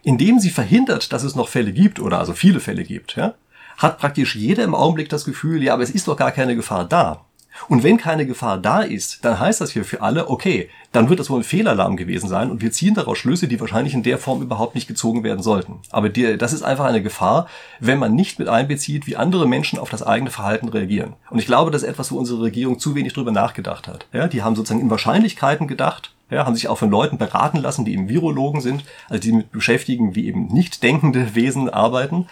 [0.04, 3.36] Indem sie verhindert, dass es noch Fälle gibt, oder also viele Fälle gibt, ja,
[3.82, 6.86] hat praktisch jeder im Augenblick das Gefühl, ja, aber es ist doch gar keine Gefahr
[6.86, 7.26] da.
[7.68, 11.20] Und wenn keine Gefahr da ist, dann heißt das hier für alle, okay, dann wird
[11.20, 14.18] das wohl ein Fehlalarm gewesen sein und wir ziehen daraus Schlüsse, die wahrscheinlich in der
[14.18, 15.80] Form überhaupt nicht gezogen werden sollten.
[15.90, 17.48] Aber die, das ist einfach eine Gefahr,
[17.80, 21.14] wenn man nicht mit einbezieht, wie andere Menschen auf das eigene Verhalten reagieren.
[21.30, 24.06] Und ich glaube, das ist etwas, wo unsere Regierung zu wenig drüber nachgedacht hat.
[24.12, 27.84] Ja, die haben sozusagen in Wahrscheinlichkeiten gedacht, ja, haben sich auch von Leuten beraten lassen,
[27.84, 32.28] die eben Virologen sind, also die mit beschäftigen, wie eben nicht denkende Wesen arbeiten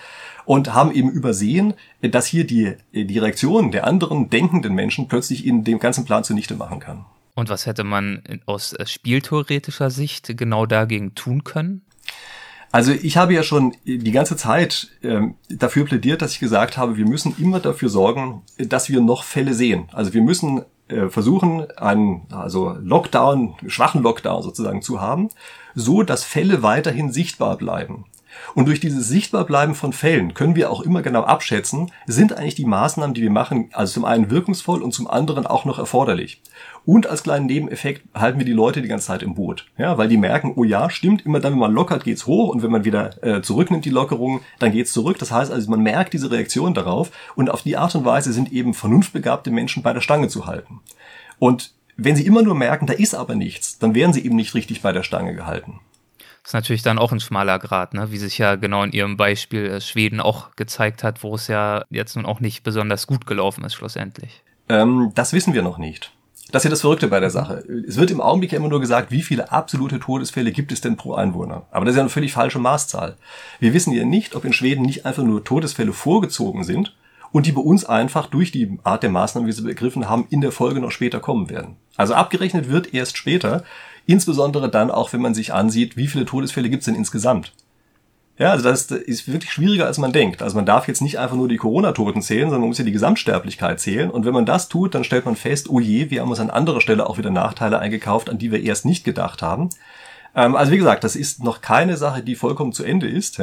[0.46, 5.64] und haben eben übersehen, dass hier die, die Reaktion der anderen denkenden Menschen plötzlich in
[5.64, 7.06] dem ganzen Plan zunichte machen kann.
[7.36, 11.84] Und was hätte man aus spieltheoretischer Sicht genau dagegen tun können?
[12.72, 16.98] Also ich habe ja schon die ganze Zeit ähm, dafür plädiert, dass ich gesagt habe,
[16.98, 19.88] wir müssen immer dafür sorgen, dass wir noch Fälle sehen.
[19.92, 25.30] Also wir müssen äh, versuchen, einen also Lockdown, schwachen Lockdown sozusagen zu haben,
[25.74, 28.06] so dass Fälle weiterhin sichtbar bleiben.
[28.56, 32.66] Und durch dieses Sichtbarbleiben von Fällen können wir auch immer genau abschätzen, sind eigentlich die
[32.66, 36.42] Maßnahmen, die wir machen, also zum einen wirkungsvoll und zum anderen auch noch erforderlich.
[36.86, 39.68] Und als kleinen Nebeneffekt halten wir die Leute die ganze Zeit im Boot.
[39.78, 42.64] Ja, weil die merken, oh ja, stimmt, immer dann, wenn man lockert, geht's hoch und
[42.64, 45.20] wenn man wieder äh, zurücknimmt die Lockerung, dann geht's zurück.
[45.20, 48.52] Das heißt also, man merkt diese Reaktion darauf und auf die Art und Weise sind
[48.52, 50.80] eben vernunftbegabte Menschen bei der Stange zu halten.
[51.38, 54.56] Und wenn sie immer nur merken, da ist aber nichts, dann werden sie eben nicht
[54.56, 55.82] richtig bei der Stange gehalten.
[56.44, 58.12] Ist natürlich dann auch ein schmaler Grad, ne?
[58.12, 61.84] wie sich ja genau in Ihrem Beispiel äh, Schweden auch gezeigt hat, wo es ja
[61.90, 64.44] jetzt nun auch nicht besonders gut gelaufen ist schlussendlich.
[64.70, 66.12] Ähm, das wissen wir noch nicht.
[66.52, 67.64] Das ist ja das Verrückte bei der Sache.
[67.88, 70.98] Es wird im Augenblick ja immer nur gesagt, wie viele absolute Todesfälle gibt es denn
[70.98, 71.68] pro Einwohner.
[71.70, 73.18] Aber das ist ja eine völlig falsche Maßzahl.
[73.60, 76.96] Wir wissen ja nicht, ob in Schweden nicht einfach nur Todesfälle vorgezogen sind
[77.32, 80.42] und die bei uns einfach durch die Art der Maßnahmen, wie sie begriffen haben, in
[80.42, 81.76] der Folge noch später kommen werden.
[81.98, 83.64] Also abgerechnet wird erst später,
[84.10, 87.54] Insbesondere dann auch, wenn man sich ansieht, wie viele Todesfälle gibt es denn insgesamt.
[88.40, 90.42] Ja, also das ist wirklich schwieriger, als man denkt.
[90.42, 92.92] Also man darf jetzt nicht einfach nur die Corona-Toten zählen, sondern man muss ja die
[92.92, 94.10] Gesamtsterblichkeit zählen.
[94.10, 96.50] Und wenn man das tut, dann stellt man fest, oh je, wir haben uns an
[96.50, 99.70] anderer Stelle auch wieder Nachteile eingekauft, an die wir erst nicht gedacht haben.
[100.36, 103.40] Ähm, also wie gesagt, das ist noch keine Sache, die vollkommen zu Ende ist.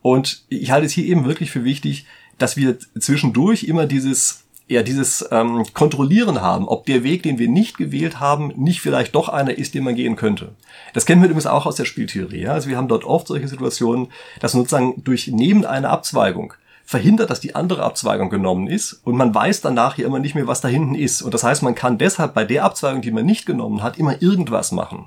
[0.00, 2.06] Und ich halte es hier eben wirklich für wichtig,
[2.38, 7.48] dass wir zwischendurch immer dieses ja dieses ähm, Kontrollieren haben, ob der Weg, den wir
[7.48, 10.50] nicht gewählt haben, nicht vielleicht doch einer ist, den man gehen könnte.
[10.92, 12.42] Das kennen wir übrigens auch aus der Spieltheorie.
[12.42, 12.52] Ja?
[12.52, 14.08] Also wir haben dort oft solche Situationen,
[14.40, 16.52] dass sozusagen durch neben einer Abzweigung
[16.84, 20.46] verhindert, dass die andere Abzweigung genommen ist und man weiß danach hier immer nicht mehr,
[20.46, 21.20] was da hinten ist.
[21.22, 24.22] Und das heißt, man kann deshalb bei der Abzweigung, die man nicht genommen hat, immer
[24.22, 25.06] irgendwas machen.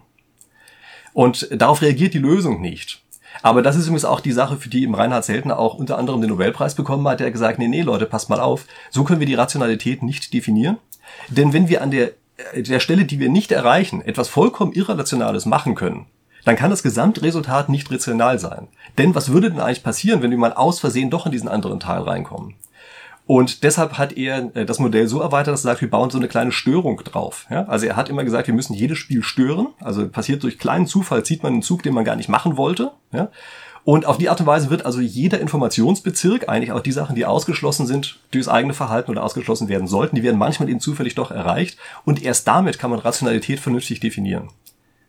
[1.13, 3.02] Und darauf reagiert die Lösung nicht.
[3.41, 6.21] Aber das ist übrigens auch die Sache, für die im Reinhard Seltner auch unter anderem
[6.21, 7.19] den Nobelpreis bekommen hat.
[7.19, 8.65] Der hat gesagt, nee, nee, Leute, passt mal auf.
[8.89, 10.77] So können wir die Rationalität nicht definieren.
[11.30, 12.12] Denn wenn wir an der,
[12.54, 16.06] äh, der Stelle, die wir nicht erreichen, etwas vollkommen Irrationales machen können,
[16.45, 18.67] dann kann das Gesamtresultat nicht rational sein.
[18.97, 21.80] Denn was würde denn eigentlich passieren, wenn wir mal aus Versehen doch in diesen anderen
[21.80, 22.56] Teil reinkommen?
[23.32, 26.17] Und deshalb hat er äh, das Modell so erweitert, dass er sagt, wir bauen so
[26.17, 27.46] eine kleine Störung drauf.
[27.50, 27.63] Ja?
[27.63, 29.67] Also er hat immer gesagt, wir müssen jedes Spiel stören.
[29.80, 32.91] Also passiert durch kleinen Zufall, zieht man einen Zug, den man gar nicht machen wollte.
[33.13, 33.30] Ja?
[33.86, 37.26] Und auf die Art und Weise wird also jeder Informationsbezirk, eigentlich auch die Sachen, die
[37.26, 41.32] ausgeschlossen sind durchs eigene Verhalten oder ausgeschlossen werden sollten, die werden manchmal eben zufällig doch
[41.32, 41.78] erreicht.
[42.04, 44.50] Und erst damit kann man Rationalität vernünftig definieren.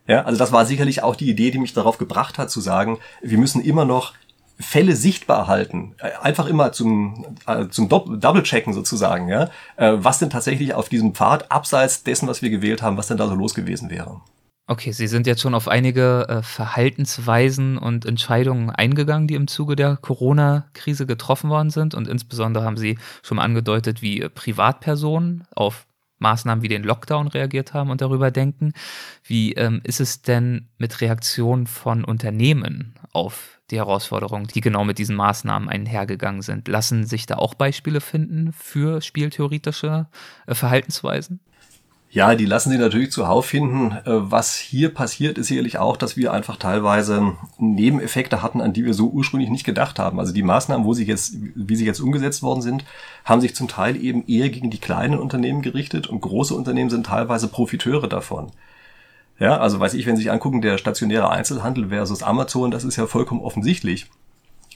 [0.07, 2.99] Ja, also das war sicherlich auch die Idee, die mich darauf gebracht hat, zu sagen,
[3.21, 4.15] wir müssen immer noch
[4.59, 10.31] Fälle sichtbar halten, äh, einfach immer zum, äh, zum Double-Checken sozusagen, ja, äh, was denn
[10.31, 13.55] tatsächlich auf diesem Pfad abseits dessen, was wir gewählt haben, was denn da so los
[13.55, 14.21] gewesen wäre.
[14.69, 19.97] Okay, Sie sind jetzt schon auf einige Verhaltensweisen und Entscheidungen eingegangen, die im Zuge der
[19.97, 21.95] Corona-Krise getroffen worden sind.
[21.95, 25.85] Und insbesondere haben Sie schon mal angedeutet, wie Privatpersonen auf
[26.23, 28.73] Maßnahmen wie den Lockdown reagiert haben und darüber denken.
[29.23, 34.99] Wie ähm, ist es denn mit Reaktionen von Unternehmen auf die Herausforderungen, die genau mit
[34.99, 36.69] diesen Maßnahmen einhergegangen sind?
[36.69, 40.07] Lassen sich da auch Beispiele finden für spieltheoretische
[40.47, 41.41] äh, Verhaltensweisen?
[42.15, 43.93] Ja, die lassen sich natürlich zuhauf finden.
[43.93, 48.85] Äh, was hier passiert, ist sicherlich auch, dass wir einfach teilweise Nebeneffekte hatten, an die
[48.85, 50.21] wir so ursprünglich nicht gedacht haben.
[50.21, 52.85] Also die Maßnahmen, wo sie jetzt, wie sie jetzt umgesetzt worden sind,
[53.25, 57.07] haben sich zum Teil eben eher gegen die kleinen Unternehmen gerichtet und große Unternehmen sind
[57.07, 58.53] teilweise Profiteure davon.
[59.39, 62.97] Ja, also weiß ich, wenn Sie sich angucken, der stationäre Einzelhandel versus Amazon, das ist
[62.97, 64.11] ja vollkommen offensichtlich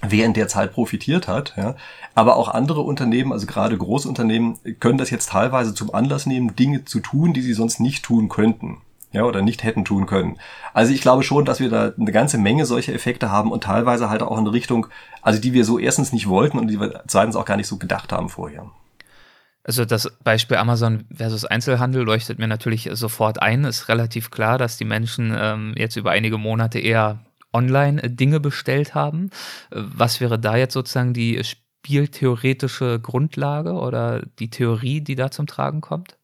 [0.03, 1.55] wer in der Zeit profitiert hat.
[1.57, 1.77] Ja.
[2.15, 6.85] Aber auch andere Unternehmen, also gerade Großunternehmen, können das jetzt teilweise zum Anlass nehmen, Dinge
[6.85, 8.79] zu tun, die sie sonst nicht tun könnten.
[9.13, 10.37] Ja, oder nicht hätten tun können.
[10.75, 14.11] Also ich glaube schon, dass wir da eine ganze Menge solcher Effekte haben und teilweise
[14.11, 14.89] halt auch in eine Richtung,
[15.23, 17.79] also die wir so erstens nicht wollten und die wir zweitens auch gar nicht so
[17.79, 18.71] gedacht haben vorher.
[19.67, 23.65] Also das Beispiel Amazon versus Einzelhandel leuchtet mir natürlich sofort ein.
[23.65, 27.19] Ist relativ klar, dass die Menschen ähm, jetzt über einige Monate eher
[27.57, 29.31] online äh, Dinge bestellt haben.
[29.71, 35.47] Äh, was wäre da jetzt sozusagen die spieltheoretische Grundlage oder die Theorie, die da zum
[35.47, 36.17] Tragen kommt?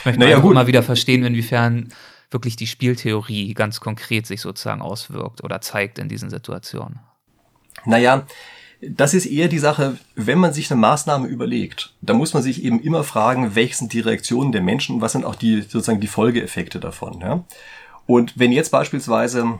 [0.00, 1.92] Ich möchte naja, mal wieder verstehen, inwiefern
[2.30, 7.00] wirklich die Spieltheorie ganz konkret sich sozusagen auswirkt oder zeigt in diesen Situationen.
[7.84, 8.26] Naja,
[8.80, 12.64] das ist eher die Sache, wenn man sich eine Maßnahme überlegt, da muss man sich
[12.64, 16.08] eben immer fragen, welche sind die Reaktionen der Menschen, was sind auch die sozusagen die
[16.08, 17.20] Folgeeffekte davon.
[17.20, 17.44] Ja?
[18.06, 19.58] Und wenn jetzt beispielsweise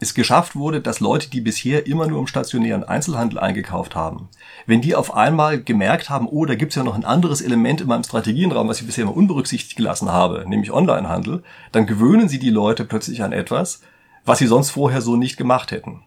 [0.00, 4.28] es geschafft wurde, dass Leute, die bisher immer nur im stationären Einzelhandel eingekauft haben,
[4.66, 7.86] wenn die auf einmal gemerkt haben, oh, da gibt's ja noch ein anderes Element in
[7.86, 12.50] meinem Strategienraum, was ich bisher immer unberücksichtigt gelassen habe, nämlich Onlinehandel, dann gewöhnen sie die
[12.50, 13.82] Leute plötzlich an etwas,
[14.24, 16.02] was sie sonst vorher so nicht gemacht hätten.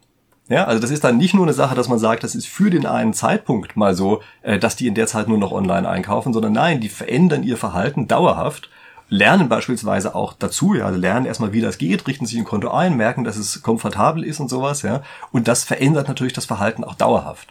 [0.49, 2.71] Ja, also das ist dann nicht nur eine Sache, dass man sagt, das ist für
[2.71, 6.33] den einen Zeitpunkt mal so, äh, dass die in der Zeit nur noch online einkaufen,
[6.33, 8.69] sondern nein, die verändern ihr Verhalten dauerhaft,
[9.09, 12.69] lernen beispielsweise auch dazu, ja, also lernen erstmal, wie das geht, richten sich ein Konto
[12.69, 16.83] ein, merken, dass es komfortabel ist und sowas, ja, und das verändert natürlich das Verhalten
[16.83, 17.49] auch dauerhaft.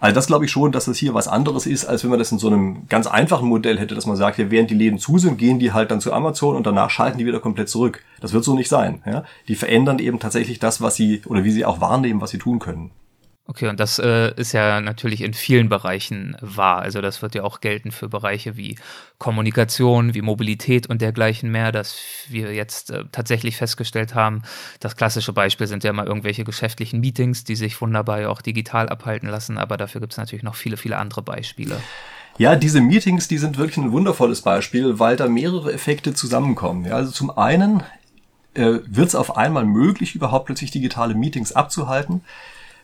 [0.00, 2.30] Also das glaube ich schon, dass das hier was anderes ist, als wenn man das
[2.30, 5.18] in so einem ganz einfachen Modell hätte, dass man sagt, ja, während die Läden zu
[5.18, 8.04] sind, gehen die halt dann zu Amazon und danach schalten die wieder komplett zurück.
[8.20, 9.02] Das wird so nicht sein.
[9.04, 9.24] Ja?
[9.48, 12.60] Die verändern eben tatsächlich das, was sie oder wie sie auch wahrnehmen, was sie tun
[12.60, 12.92] können.
[13.50, 16.82] Okay, und das äh, ist ja natürlich in vielen Bereichen wahr.
[16.82, 18.76] Also das wird ja auch gelten für Bereiche wie
[19.16, 24.42] Kommunikation, wie Mobilität und dergleichen mehr, dass wir jetzt äh, tatsächlich festgestellt haben,
[24.80, 28.90] das klassische Beispiel sind ja mal irgendwelche geschäftlichen Meetings, die sich wunderbar ja auch digital
[28.90, 31.80] abhalten lassen, aber dafür gibt es natürlich noch viele, viele andere Beispiele.
[32.36, 36.84] Ja, diese Meetings, die sind wirklich ein wundervolles Beispiel, weil da mehrere Effekte zusammenkommen.
[36.84, 37.82] Ja, also zum einen
[38.52, 42.20] äh, wird es auf einmal möglich, überhaupt plötzlich digitale Meetings abzuhalten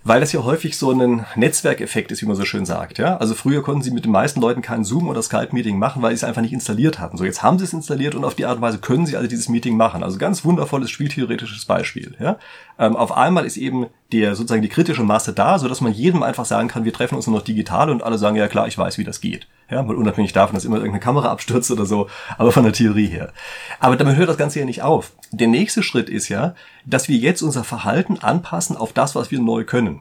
[0.04, 2.98] weil das ja häufig so ein Netzwerkeffekt ist, wie man so schön sagt.
[2.98, 3.16] Ja?
[3.16, 6.16] Also früher konnten sie mit den meisten Leuten kein Zoom oder Skype-Meeting machen, weil sie
[6.16, 7.16] es einfach nicht installiert hatten.
[7.16, 9.28] So, jetzt haben sie es installiert und auf die Art und Weise können sie also
[9.28, 10.02] dieses Meeting machen.
[10.02, 12.14] Also ganz wundervolles spieltheoretisches Beispiel.
[12.20, 12.38] Ja?
[12.78, 16.22] Ähm, auf einmal ist eben der sozusagen die kritische Masse da, so dass man jedem
[16.22, 18.78] einfach sagen kann, wir treffen uns nur noch digital und alle sagen, ja klar, ich
[18.78, 19.48] weiß, wie das geht.
[19.68, 23.08] Ja, mal unabhängig davon, dass immer irgendeine Kamera abstürzt oder so, aber von der Theorie
[23.08, 23.32] her.
[23.80, 25.12] Aber damit hört das Ganze ja nicht auf.
[25.32, 26.54] Der nächste Schritt ist ja,
[26.86, 30.00] dass wir jetzt unser Verhalten anpassen auf das, was wir neu können.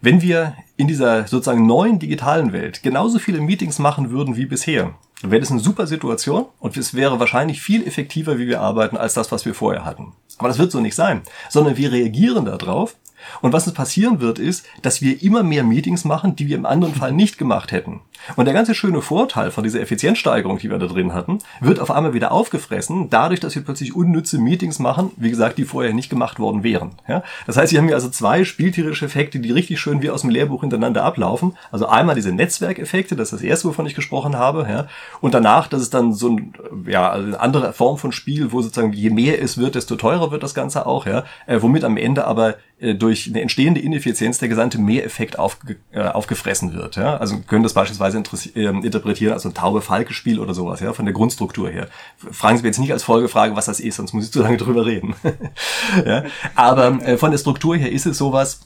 [0.00, 4.94] Wenn wir in dieser sozusagen neuen digitalen Welt genauso viele Meetings machen würden wie bisher,
[5.22, 9.14] wäre das eine super Situation und es wäre wahrscheinlich viel effektiver, wie wir arbeiten, als
[9.14, 10.12] das, was wir vorher hatten.
[10.38, 12.96] Aber das wird so nicht sein, sondern wir reagieren darauf
[13.40, 16.94] und was passieren wird, ist, dass wir immer mehr Meetings machen, die wir im anderen
[16.94, 18.00] Fall nicht gemacht hätten.
[18.36, 21.90] Und der ganze schöne Vorteil von dieser Effizienzsteigerung, die wir da drin hatten, wird auf
[21.90, 26.10] einmal wieder aufgefressen, dadurch, dass wir plötzlich unnütze Meetings machen, wie gesagt, die vorher nicht
[26.10, 26.92] gemacht worden wären.
[27.08, 27.22] Ja?
[27.46, 30.30] Das heißt, wir haben hier also zwei spieltierische Effekte, die richtig schön wie aus dem
[30.30, 31.56] Lehrbuch hintereinander ablaufen.
[31.70, 34.86] Also einmal diese Netzwerkeffekte, das ist das erste, wovon ich gesprochen habe, ja?
[35.20, 36.54] und danach, das ist dann so ein,
[36.86, 40.30] ja, also eine andere Form von Spiel, wo sozusagen je mehr es wird, desto teurer
[40.30, 41.24] wird das Ganze auch, ja?
[41.46, 46.00] Äh, womit am Ende aber äh, durch eine entstehende Ineffizienz der gesamte Mehreffekt aufge, äh,
[46.00, 46.96] aufgefressen wird.
[46.96, 47.16] Ja?
[47.16, 51.68] Also können das beispielsweise äh, interpretieren als ein Taube-Falke-Spiel oder sowas, ja, von der Grundstruktur
[51.68, 51.88] her.
[52.30, 54.56] Fragen Sie mir jetzt nicht als Folgefrage, was das ist, sonst muss ich zu lange
[54.56, 55.14] drüber reden.
[56.06, 56.24] ja?
[56.54, 58.60] Aber äh, von der Struktur her ist es sowas,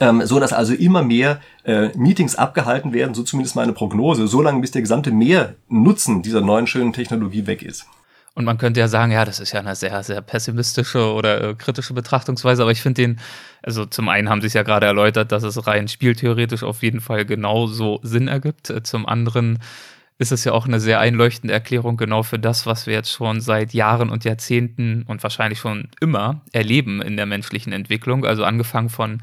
[0.00, 4.42] ähm, so dass also immer mehr äh, Meetings abgehalten werden, so zumindest meine Prognose, so
[4.42, 7.86] lange bis der gesamte Mehrnutzen dieser neuen schönen Technologie weg ist.
[8.34, 11.54] Und man könnte ja sagen, ja, das ist ja eine sehr, sehr pessimistische oder äh,
[11.54, 13.20] kritische Betrachtungsweise, aber ich finde den,
[13.62, 17.02] also zum einen haben sie es ja gerade erläutert, dass es rein spieltheoretisch auf jeden
[17.02, 18.70] Fall genauso Sinn ergibt.
[18.70, 19.58] Äh, zum anderen
[20.18, 23.40] ist es ja auch eine sehr einleuchtende Erklärung genau für das, was wir jetzt schon
[23.40, 28.24] seit Jahren und Jahrzehnten und wahrscheinlich schon immer erleben in der menschlichen Entwicklung.
[28.24, 29.20] Also angefangen von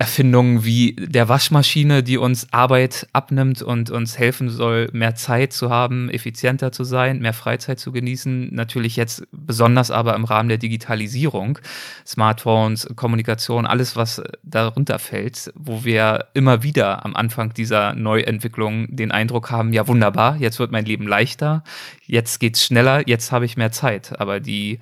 [0.00, 5.70] Erfindungen wie der Waschmaschine, die uns Arbeit abnimmt und uns helfen soll, mehr Zeit zu
[5.70, 8.54] haben, effizienter zu sein, mehr Freizeit zu genießen.
[8.54, 11.58] Natürlich jetzt besonders aber im Rahmen der Digitalisierung,
[12.06, 19.10] Smartphones, Kommunikation, alles, was darunter fällt, wo wir immer wieder am Anfang dieser Neuentwicklung den
[19.10, 21.64] Eindruck haben, ja wunderbar, jetzt wird mein Leben leichter,
[22.06, 24.20] jetzt geht's schneller, jetzt habe ich mehr Zeit.
[24.20, 24.78] Aber die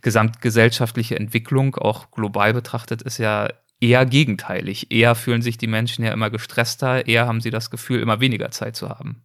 [0.00, 3.48] gesamtgesellschaftliche Entwicklung, auch global betrachtet, ist ja
[3.80, 4.90] eher gegenteilig.
[4.90, 8.50] Eher fühlen sich die Menschen ja immer gestresster, eher haben sie das Gefühl, immer weniger
[8.50, 9.22] Zeit zu haben.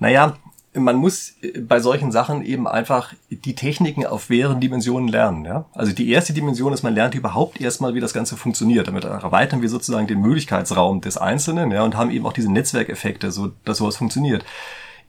[0.00, 0.36] Naja,
[0.74, 5.44] man muss äh, bei solchen Sachen eben einfach die Techniken auf mehreren Dimensionen lernen.
[5.44, 5.66] Ja?
[5.72, 8.88] Also die erste Dimension ist, man lernt überhaupt erstmal, wie das Ganze funktioniert.
[8.88, 13.30] Damit erweitern wir sozusagen den Möglichkeitsraum des Einzelnen ja, und haben eben auch diese Netzwerkeffekte,
[13.30, 14.44] so dass sowas funktioniert.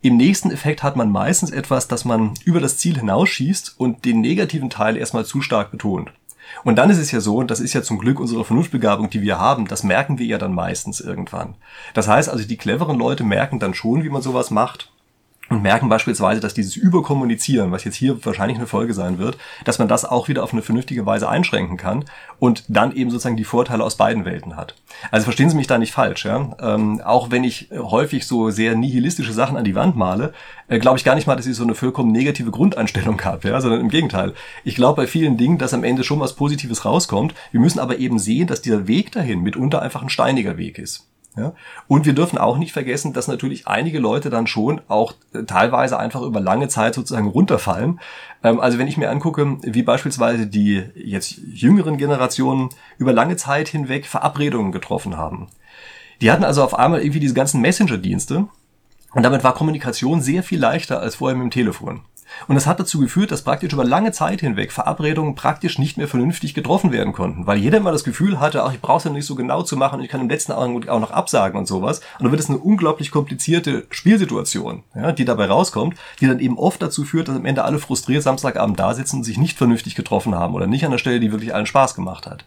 [0.01, 4.21] Im nächsten Effekt hat man meistens etwas, dass man über das Ziel hinausschießt und den
[4.21, 6.11] negativen Teil erstmal zu stark betont.
[6.63, 9.21] Und dann ist es ja so, und das ist ja zum Glück unsere Vernunftbegabung, die
[9.21, 11.55] wir haben, das merken wir ja dann meistens irgendwann.
[11.93, 14.91] Das heißt also, die cleveren Leute merken dann schon, wie man sowas macht
[15.49, 19.79] und merken beispielsweise, dass dieses Überkommunizieren, was jetzt hier wahrscheinlich eine Folge sein wird, dass
[19.79, 22.05] man das auch wieder auf eine vernünftige Weise einschränken kann
[22.39, 24.75] und dann eben sozusagen die Vorteile aus beiden Welten hat.
[25.11, 26.55] Also verstehen Sie mich da nicht falsch, ja.
[26.59, 30.33] Ähm, auch wenn ich häufig so sehr nihilistische Sachen an die Wand male,
[30.67, 33.61] äh, glaube ich gar nicht mal, dass ich so eine vollkommen negative Grundeinstellung habe, ja,
[33.61, 34.33] sondern im Gegenteil.
[34.63, 37.33] Ich glaube bei vielen Dingen, dass am Ende schon was Positives rauskommt.
[37.51, 41.07] Wir müssen aber eben sehen, dass dieser Weg dahin mitunter einfach ein steiniger Weg ist.
[41.37, 41.53] Ja?
[41.87, 45.99] Und wir dürfen auch nicht vergessen, dass natürlich einige Leute dann schon auch äh, teilweise
[45.99, 47.99] einfach über lange Zeit sozusagen runterfallen.
[48.43, 53.67] Ähm, also wenn ich mir angucke, wie beispielsweise die jetzt jüngeren Generationen über lange Zeit
[53.67, 55.47] hinweg Verabredungen getroffen haben.
[56.21, 58.47] Die hatten also auf einmal irgendwie diese ganzen Messenger-Dienste
[59.13, 62.01] und damit war Kommunikation sehr viel leichter als vorher mit dem Telefon.
[62.47, 66.07] Und das hat dazu geführt, dass praktisch über lange Zeit hinweg Verabredungen praktisch nicht mehr
[66.07, 69.11] vernünftig getroffen werden konnten, weil jeder immer das Gefühl hatte, ach, ich brauche es ja
[69.11, 71.99] nicht so genau zu machen ich kann im letzten Augenblick auch noch absagen und sowas.
[72.19, 76.57] Und dann wird es eine unglaublich komplizierte Spielsituation, ja, die dabei rauskommt, die dann eben
[76.57, 79.95] oft dazu führt, dass am Ende alle frustriert Samstagabend da sitzen und sich nicht vernünftig
[79.95, 82.45] getroffen haben oder nicht an der Stelle, die wirklich allen Spaß gemacht hat.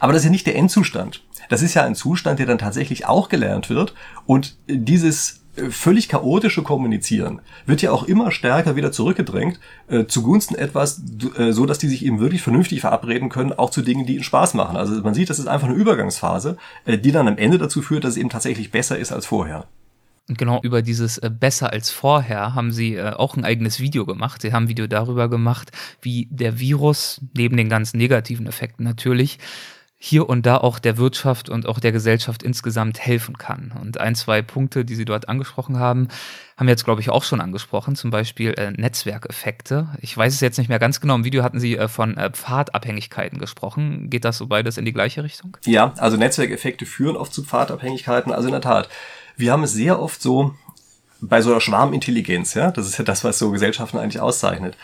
[0.00, 1.22] Aber das ist ja nicht der Endzustand.
[1.48, 3.94] Das ist ja ein Zustand, der dann tatsächlich auch gelernt wird
[4.26, 11.02] und dieses völlig chaotische Kommunizieren wird ja auch immer stärker wieder zurückgedrängt äh, zugunsten etwas,
[11.36, 14.24] äh, so dass die sich eben wirklich vernünftig verabreden können, auch zu Dingen, die ihnen
[14.24, 14.76] Spaß machen.
[14.76, 18.04] Also man sieht, das ist einfach eine Übergangsphase, äh, die dann am Ende dazu führt,
[18.04, 19.66] dass es eben tatsächlich besser ist als vorher.
[20.28, 24.04] Und genau über dieses äh, besser als vorher haben sie äh, auch ein eigenes Video
[24.04, 24.42] gemacht.
[24.42, 25.70] Sie haben ein Video darüber gemacht,
[26.02, 29.38] wie der Virus, neben den ganz negativen Effekten natürlich,
[29.98, 33.72] hier und da auch der Wirtschaft und auch der Gesellschaft insgesamt helfen kann.
[33.80, 36.08] Und ein, zwei Punkte, die Sie dort angesprochen haben,
[36.56, 39.88] haben wir jetzt, glaube ich, auch schon angesprochen, zum Beispiel äh, Netzwerkeffekte.
[40.00, 41.14] Ich weiß es jetzt nicht mehr ganz genau.
[41.14, 44.10] Im Video hatten Sie äh, von äh, Pfadabhängigkeiten gesprochen.
[44.10, 45.56] Geht das so beides in die gleiche Richtung?
[45.64, 48.32] Ja, also Netzwerkeffekte führen oft zu Pfadabhängigkeiten.
[48.32, 48.90] Also in der Tat,
[49.36, 50.54] wir haben es sehr oft so
[51.22, 54.76] bei so einer Schwarmintelligenz, ja, das ist ja das, was so Gesellschaften eigentlich auszeichnet.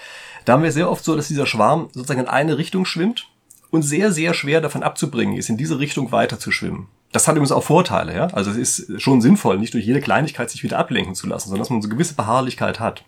[0.46, 3.28] Da haben wir sehr oft so, dass dieser Schwarm sozusagen in eine Richtung schwimmt
[3.72, 6.88] und sehr, sehr schwer davon abzubringen ist, in diese Richtung weiter zu schwimmen.
[7.10, 8.26] Das hat übrigens auch Vorteile, ja.
[8.28, 11.60] Also es ist schon sinnvoll, nicht durch jede Kleinigkeit sich wieder ablenken zu lassen, sondern
[11.60, 13.04] dass man so eine gewisse Beharrlichkeit hat.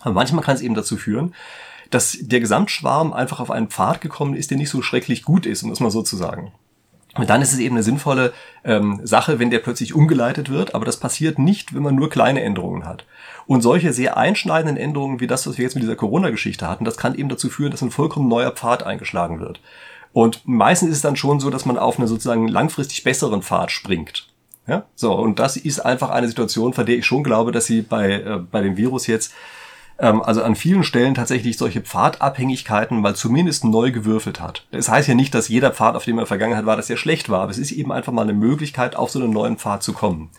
[0.00, 1.34] Aber manchmal kann es eben dazu führen,
[1.90, 5.62] dass der Gesamtschwarm einfach auf einen Pfad gekommen ist, der nicht so schrecklich gut ist,
[5.62, 6.52] um das mal so zu sagen.
[7.14, 8.32] Und dann ist es eben eine sinnvolle
[8.64, 12.42] ähm, Sache, wenn der plötzlich umgeleitet wird, aber das passiert nicht, wenn man nur kleine
[12.42, 13.04] Änderungen hat.
[13.46, 16.96] Und solche sehr einschneidenden Änderungen wie das, was wir jetzt mit dieser Corona-Geschichte hatten, das
[16.96, 19.60] kann eben dazu führen, dass ein vollkommen neuer Pfad eingeschlagen wird.
[20.12, 23.70] Und meistens ist es dann schon so, dass man auf einen sozusagen langfristig besseren Pfad
[23.70, 24.28] springt.
[24.66, 27.82] Ja, so, und das ist einfach eine Situation, von der ich schon glaube, dass sie
[27.82, 29.34] bei, äh, bei dem Virus jetzt,
[29.98, 34.66] ähm, also an vielen Stellen tatsächlich solche Pfadabhängigkeiten mal zumindest neu gewürfelt hat.
[34.70, 36.90] Das heißt ja nicht, dass jeder Pfad, auf dem er in der Vergangenheit war, dass
[36.90, 39.56] er schlecht war, aber es ist eben einfach mal eine Möglichkeit, auf so einen neuen
[39.56, 40.30] Pfad zu kommen.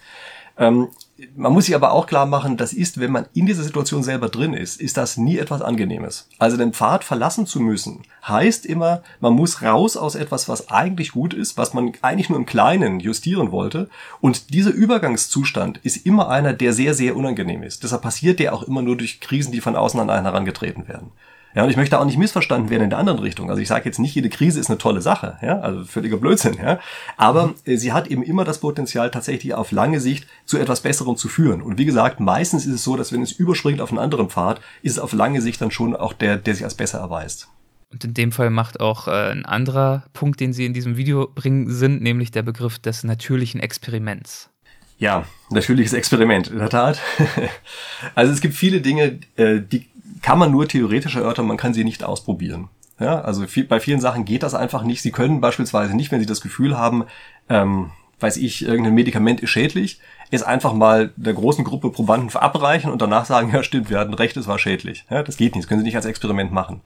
[1.35, 4.29] Man muss sich aber auch klar machen, das ist, wenn man in dieser Situation selber
[4.29, 6.27] drin ist, ist das nie etwas Angenehmes.
[6.39, 11.11] Also den Pfad verlassen zu müssen, heißt immer, man muss raus aus etwas, was eigentlich
[11.11, 13.89] gut ist, was man eigentlich nur im Kleinen justieren wollte.
[14.21, 17.83] Und dieser Übergangszustand ist immer einer, der sehr, sehr unangenehm ist.
[17.83, 21.11] Deshalb passiert der auch immer nur durch Krisen, die von außen an einen herangetreten werden.
[21.55, 23.49] Ja, und ich möchte auch nicht missverstanden werden in der anderen Richtung.
[23.49, 26.55] Also ich sage jetzt nicht, jede Krise ist eine tolle Sache, ja, also völliger Blödsinn,
[26.57, 26.79] ja.
[27.17, 31.15] Aber äh, sie hat eben immer das Potenzial, tatsächlich auf lange Sicht zu etwas Besserem
[31.15, 31.61] zu führen.
[31.61, 34.61] Und wie gesagt, meistens ist es so, dass wenn es überspringt auf einen anderen Pfad,
[34.81, 37.49] ist es auf lange Sicht dann schon auch der, der sich als besser erweist.
[37.91, 41.27] Und in dem Fall macht auch äh, ein anderer Punkt, den Sie in diesem Video
[41.27, 44.49] bringen, Sinn, nämlich der Begriff des natürlichen Experiments.
[44.97, 46.99] Ja, natürliches Experiment, in der Tat.
[48.15, 49.87] also es gibt viele Dinge, äh, die
[50.23, 52.69] kann man nur theoretisch erörtern, man kann sie nicht ausprobieren.
[52.99, 55.01] Ja, also viel, bei vielen Sachen geht das einfach nicht.
[55.01, 57.05] Sie können beispielsweise nicht, wenn Sie das Gefühl haben,
[57.49, 59.99] ähm, weiß ich, irgendein Medikament ist schädlich,
[60.31, 64.13] es einfach mal der großen Gruppe Probanden verabreichen und danach sagen, ja stimmt, wir hatten
[64.13, 65.05] recht, es war schädlich.
[65.09, 66.81] Ja, das geht nicht, das können Sie nicht als Experiment machen.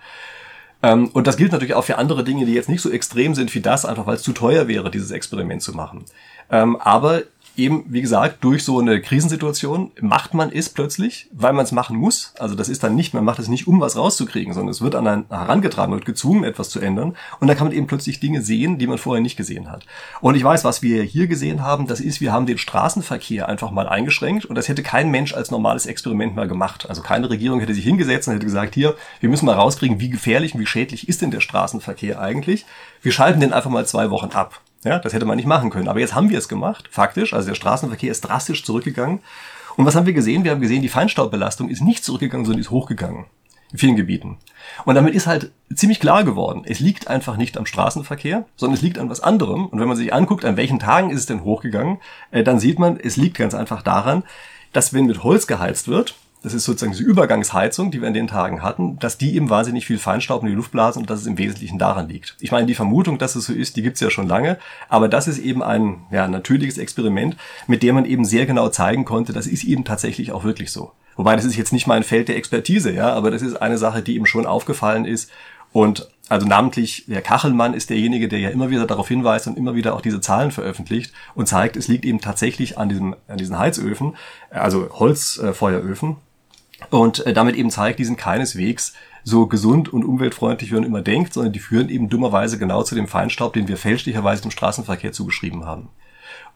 [0.81, 3.53] Ähm, und das gilt natürlich auch für andere Dinge, die jetzt nicht so extrem sind
[3.53, 6.05] wie das, einfach weil es zu teuer wäre, dieses Experiment zu machen.
[6.49, 7.23] Ähm, aber
[7.57, 11.97] eben, wie gesagt, durch so eine Krisensituation macht man es plötzlich, weil man es machen
[11.97, 12.33] muss.
[12.39, 14.95] Also das ist dann nicht, man macht es nicht, um was rauszukriegen, sondern es wird
[14.95, 17.15] an einen herangetragen, wird gezwungen, etwas zu ändern.
[17.39, 19.85] Und da kann man eben plötzlich Dinge sehen, die man vorher nicht gesehen hat.
[20.21, 23.71] Und ich weiß, was wir hier gesehen haben, das ist, wir haben den Straßenverkehr einfach
[23.71, 26.87] mal eingeschränkt und das hätte kein Mensch als normales Experiment mal gemacht.
[26.89, 30.09] Also keine Regierung hätte sich hingesetzt und hätte gesagt, hier, wir müssen mal rauskriegen, wie
[30.09, 32.65] gefährlich und wie schädlich ist denn der Straßenverkehr eigentlich.
[33.01, 34.61] Wir schalten den einfach mal zwei Wochen ab.
[34.83, 35.87] Ja, das hätte man nicht machen können.
[35.87, 37.33] Aber jetzt haben wir es gemacht, faktisch.
[37.33, 39.19] Also der Straßenverkehr ist drastisch zurückgegangen.
[39.75, 40.43] Und was haben wir gesehen?
[40.43, 43.25] Wir haben gesehen, die Feinstaubbelastung ist nicht zurückgegangen, sondern ist hochgegangen.
[43.71, 44.37] in vielen Gebieten.
[44.85, 48.81] Und damit ist halt ziemlich klar geworden, es liegt einfach nicht am Straßenverkehr, sondern es
[48.81, 49.65] liegt an was anderem.
[49.65, 51.99] Und wenn man sich anguckt, an welchen Tagen ist es denn hochgegangen,
[52.31, 54.23] äh, dann sieht man, es liegt ganz einfach daran,
[54.73, 58.27] dass wenn mit Holz geheizt wird, das ist sozusagen diese Übergangsheizung, die wir in den
[58.27, 61.25] Tagen hatten, dass die eben wahnsinnig viel Feinstaub in die Luft blasen und dass es
[61.25, 62.37] im Wesentlichen daran liegt.
[62.39, 64.57] Ich meine, die Vermutung, dass es so ist, die gibt's ja schon lange,
[64.87, 67.35] aber das ist eben ein ja, natürliches Experiment,
[67.65, 70.91] mit dem man eben sehr genau zeigen konnte, das ist eben tatsächlich auch wirklich so.
[71.15, 74.03] Wobei das ist jetzt nicht mein Feld der Expertise, ja, aber das ist eine Sache,
[74.03, 75.31] die ihm schon aufgefallen ist.
[75.73, 79.75] Und also namentlich der Kachelmann ist derjenige, der ja immer wieder darauf hinweist und immer
[79.75, 83.57] wieder auch diese Zahlen veröffentlicht und zeigt, es liegt eben tatsächlich an diesem, an diesen
[83.57, 84.15] Heizöfen,
[84.49, 86.17] also Holzfeueröfen.
[86.89, 91.01] Und äh, damit eben zeigt, die sind keineswegs so gesund und umweltfreundlich, wie man immer
[91.01, 95.11] denkt, sondern die führen eben dummerweise genau zu dem Feinstaub, den wir fälschlicherweise dem Straßenverkehr
[95.11, 95.89] zugeschrieben haben.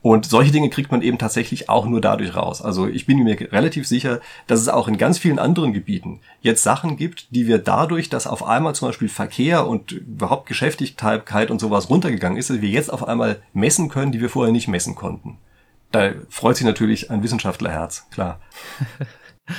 [0.02, 2.62] Und solche Dinge kriegt man eben tatsächlich auch nur dadurch raus.
[2.62, 6.64] Also ich bin mir relativ sicher, dass es auch in ganz vielen anderen Gebieten jetzt
[6.64, 11.60] Sachen gibt, die wir dadurch, dass auf einmal zum Beispiel Verkehr und überhaupt Geschäftigkeit und
[11.60, 14.96] sowas runtergegangen ist, dass wir jetzt auf einmal messen können, die wir vorher nicht messen
[14.96, 15.38] konnten.
[15.92, 18.40] Da freut sich natürlich ein Wissenschaftlerherz, klar.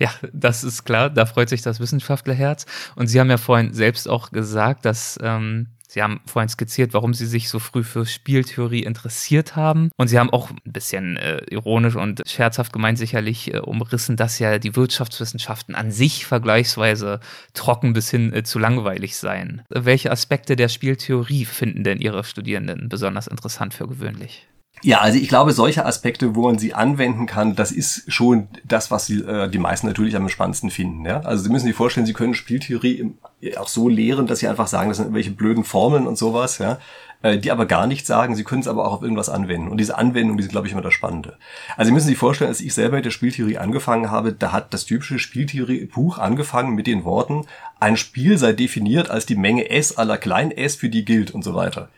[0.00, 2.64] Ja, das ist klar, da freut sich das Wissenschaftlerherz.
[2.96, 7.12] Und Sie haben ja vorhin selbst auch gesagt, dass ähm, Sie haben vorhin skizziert, warum
[7.12, 9.90] Sie sich so früh für Spieltheorie interessiert haben.
[9.96, 14.38] Und Sie haben auch ein bisschen äh, ironisch und scherzhaft gemeint sicherlich äh, umrissen, dass
[14.38, 17.20] ja die Wirtschaftswissenschaften an sich vergleichsweise
[17.52, 19.62] trocken bis hin äh, zu langweilig seien.
[19.68, 24.46] Welche Aspekte der Spieltheorie finden denn Ihre Studierenden besonders interessant für gewöhnlich?
[24.82, 28.90] Ja, also ich glaube, solche Aspekte, wo man sie anwenden kann, das ist schon das,
[28.90, 31.04] was sie, äh, die meisten natürlich am spannendsten finden.
[31.04, 31.20] Ja?
[31.20, 33.18] Also Sie müssen sich vorstellen, Sie können Spieltheorie im,
[33.58, 36.78] auch so lehren, dass Sie einfach sagen, das sind irgendwelche blöden Formeln und sowas, ja,
[37.20, 38.34] äh, die aber gar nichts sagen.
[38.34, 39.68] Sie können es aber auch auf irgendwas anwenden.
[39.68, 41.36] Und diese Anwendung, die ist, glaube ich, immer das Spannende.
[41.76, 44.72] Also Sie müssen sich vorstellen, als ich selber mit der Spieltheorie angefangen habe, da hat
[44.72, 47.44] das typische Spieltheorie-Buch angefangen mit den Worten,
[47.80, 51.44] ein Spiel sei definiert als die Menge S aller klein s, für die gilt und
[51.44, 51.90] so weiter.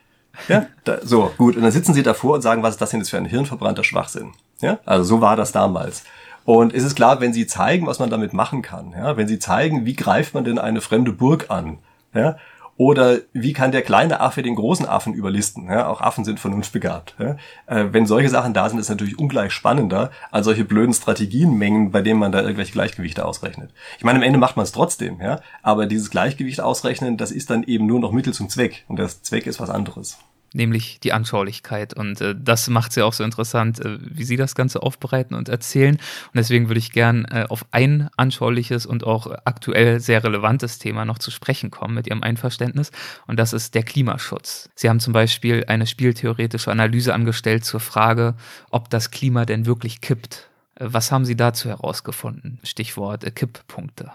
[0.49, 1.57] Ja, da, so, gut.
[1.57, 3.85] Und dann sitzen sie davor und sagen, was ist das denn jetzt für ein hirnverbrannter
[3.85, 4.33] Schwachsinn?
[4.61, 6.05] Ja, also so war das damals.
[6.45, 9.39] Und es ist klar, wenn sie zeigen, was man damit machen kann, ja, wenn sie
[9.39, 11.79] zeigen, wie greift man denn eine fremde Burg an,
[12.15, 12.37] ja,
[12.77, 15.67] oder wie kann der kleine Affe den großen Affen überlisten?
[15.67, 17.15] Ja, auch Affen sind vernunftbegabt.
[17.19, 17.37] Ja.
[17.67, 22.03] Äh, wenn solche Sachen da sind, ist natürlich ungleich spannender als solche blöden Strategienmengen, bei
[22.03, 23.71] denen man da irgendwelche Gleichgewichte ausrechnet.
[23.99, 25.41] Ich meine, am Ende macht man es trotzdem, ja.
[25.63, 28.85] Aber dieses Gleichgewicht ausrechnen, das ist dann eben nur noch Mittel zum Zweck.
[28.89, 30.19] Und das Zweck ist was anderes
[30.55, 31.95] nämlich die Anschaulichkeit.
[31.95, 35.35] Und äh, das macht es ja auch so interessant, äh, wie Sie das Ganze aufbereiten
[35.35, 35.97] und erzählen.
[35.97, 41.05] Und deswegen würde ich gern äh, auf ein anschauliches und auch aktuell sehr relevantes Thema
[41.05, 42.91] noch zu sprechen kommen mit Ihrem Einverständnis.
[43.27, 44.69] Und das ist der Klimaschutz.
[44.75, 48.35] Sie haben zum Beispiel eine spieltheoretische Analyse angestellt zur Frage,
[48.71, 50.51] ob das Klima denn wirklich kippt.
[50.77, 52.59] Äh, was haben Sie dazu herausgefunden?
[52.63, 54.11] Stichwort äh, Kipppunkte.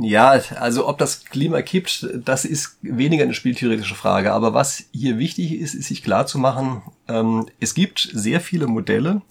[0.00, 4.32] Ja, also ob das Klima kippt, das ist weniger eine spieltheoretische Frage.
[4.32, 8.66] Aber was hier wichtig ist, ist sich klar zu machen, ähm, es gibt sehr viele
[8.66, 9.22] Modelle,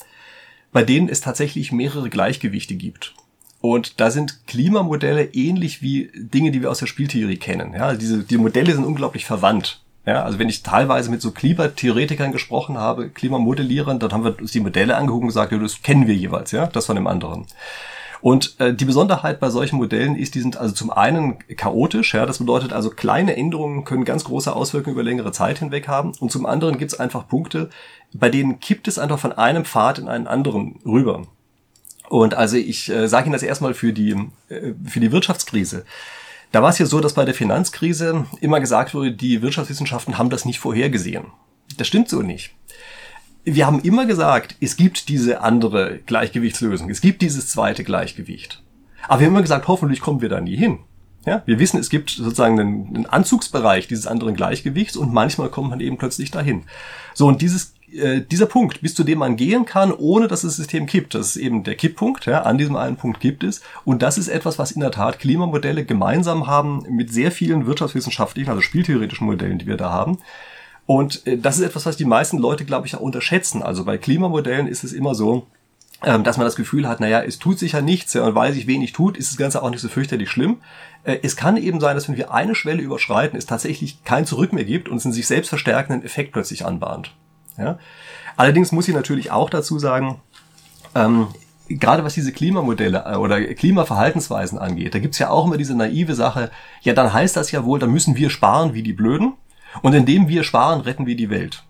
[0.71, 3.15] bei denen es tatsächlich mehrere Gleichgewichte gibt.
[3.61, 7.73] Und da sind Klimamodelle ähnlich wie Dinge, die wir aus der Spieltheorie kennen.
[7.73, 9.81] Ja, diese, die Modelle sind unglaublich verwandt.
[10.05, 14.51] Ja, also wenn ich teilweise mit so Klimatheoretikern gesprochen habe, Klimamodellierern, dann haben wir uns
[14.51, 17.45] die Modelle angeguckt und gesagt, ja, das kennen wir jeweils, ja, das von dem anderen.
[18.21, 22.25] Und äh, die Besonderheit bei solchen Modellen ist, die sind also zum einen chaotisch, ja,
[22.25, 26.31] das bedeutet also kleine Änderungen können ganz große Auswirkungen über längere Zeit hinweg haben und
[26.31, 27.69] zum anderen gibt es einfach Punkte,
[28.13, 31.23] bei denen kippt es einfach von einem Pfad in einen anderen rüber.
[32.09, 34.11] Und also ich äh, sage Ihnen das erstmal für die,
[34.49, 35.85] äh, für die Wirtschaftskrise.
[36.51, 40.29] Da war es ja so, dass bei der Finanzkrise immer gesagt wurde, die Wirtschaftswissenschaften haben
[40.29, 41.27] das nicht vorhergesehen.
[41.77, 42.53] Das stimmt so nicht
[43.43, 48.61] wir haben immer gesagt, es gibt diese andere Gleichgewichtslösung, es gibt dieses zweite Gleichgewicht.
[49.07, 50.79] Aber wir haben immer gesagt, hoffentlich kommen wir da nie hin.
[51.25, 55.69] Ja, wir wissen, es gibt sozusagen einen, einen Anzugsbereich dieses anderen Gleichgewichts und manchmal kommt
[55.69, 56.63] man eben plötzlich dahin.
[57.13, 60.55] So, und dieses, äh, dieser Punkt, bis zu dem man gehen kann, ohne dass das
[60.55, 63.61] System kippt, das ist eben der Kipppunkt, ja, an diesem einen Punkt gibt es.
[63.85, 68.49] Und das ist etwas, was in der Tat Klimamodelle gemeinsam haben mit sehr vielen wirtschaftswissenschaftlichen,
[68.49, 70.17] also spieltheoretischen Modellen, die wir da haben.
[70.91, 73.63] Und äh, das ist etwas, was die meisten Leute, glaube ich, auch unterschätzen.
[73.63, 75.47] Also bei Klimamodellen ist es immer so,
[76.03, 78.51] ähm, dass man das Gefühl hat, naja, es tut sich ja nichts, ja, und weil
[78.51, 80.57] sich wenig tut, ist das Ganze auch nicht so fürchterlich schlimm.
[81.05, 84.51] Äh, es kann eben sein, dass wenn wir eine Schwelle überschreiten, es tatsächlich kein Zurück
[84.51, 87.15] mehr gibt und es einen sich selbst verstärkenden Effekt plötzlich anbahnt.
[87.57, 87.79] Ja?
[88.35, 90.19] Allerdings muss ich natürlich auch dazu sagen,
[90.93, 91.27] ähm,
[91.69, 96.15] gerade was diese Klimamodelle äh, oder Klimaverhaltensweisen angeht, da gibt's ja auch immer diese naive
[96.15, 99.35] Sache, ja, dann heißt das ja wohl, dann müssen wir sparen wie die Blöden.
[99.81, 101.63] Und indem wir sparen, retten wir die Welt.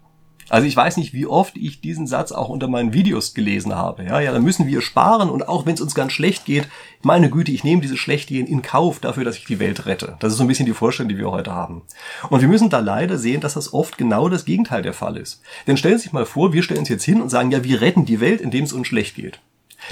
[0.52, 4.04] Also ich weiß nicht, wie oft ich diesen Satz auch unter meinen Videos gelesen habe.
[4.04, 6.68] Ja, ja, dann müssen wir sparen und auch wenn es uns ganz schlecht geht,
[7.04, 10.18] meine Güte, ich nehme diese Schlechtgehen in Kauf dafür, dass ich die Welt rette.
[10.20, 11.84] Das ist so ein bisschen die Vorstellung, die wir heute haben.
[12.30, 15.41] Und wir müssen da leider sehen, dass das oft genau das Gegenteil der Fall ist.
[15.68, 17.80] Denn stellen Sie sich mal vor, wir stellen uns jetzt hin und sagen, ja, wir
[17.80, 19.39] retten die Welt, indem es uns schlecht geht.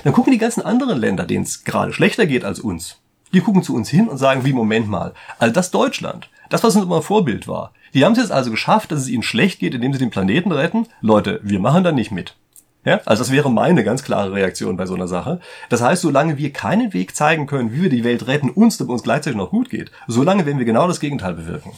[0.03, 2.97] Dann gucken die ganzen anderen Länder, denen es gerade schlechter geht als uns.
[3.31, 6.75] Die gucken zu uns hin und sagen, wie, Moment mal, also das Deutschland, das, was
[6.75, 9.73] uns immer Vorbild war, die haben es jetzt also geschafft, dass es ihnen schlecht geht,
[9.73, 10.87] indem sie den Planeten retten.
[11.01, 12.35] Leute, wir machen da nicht mit.
[12.85, 15.41] Ja, also das wäre meine ganz klare Reaktion bei so einer Sache.
[15.69, 18.93] Das heißt, solange wir keinen Weg zeigen können, wie wir die Welt retten, uns, damit
[18.93, 21.71] uns gleichzeitig noch gut geht, solange werden wir genau das Gegenteil bewirken.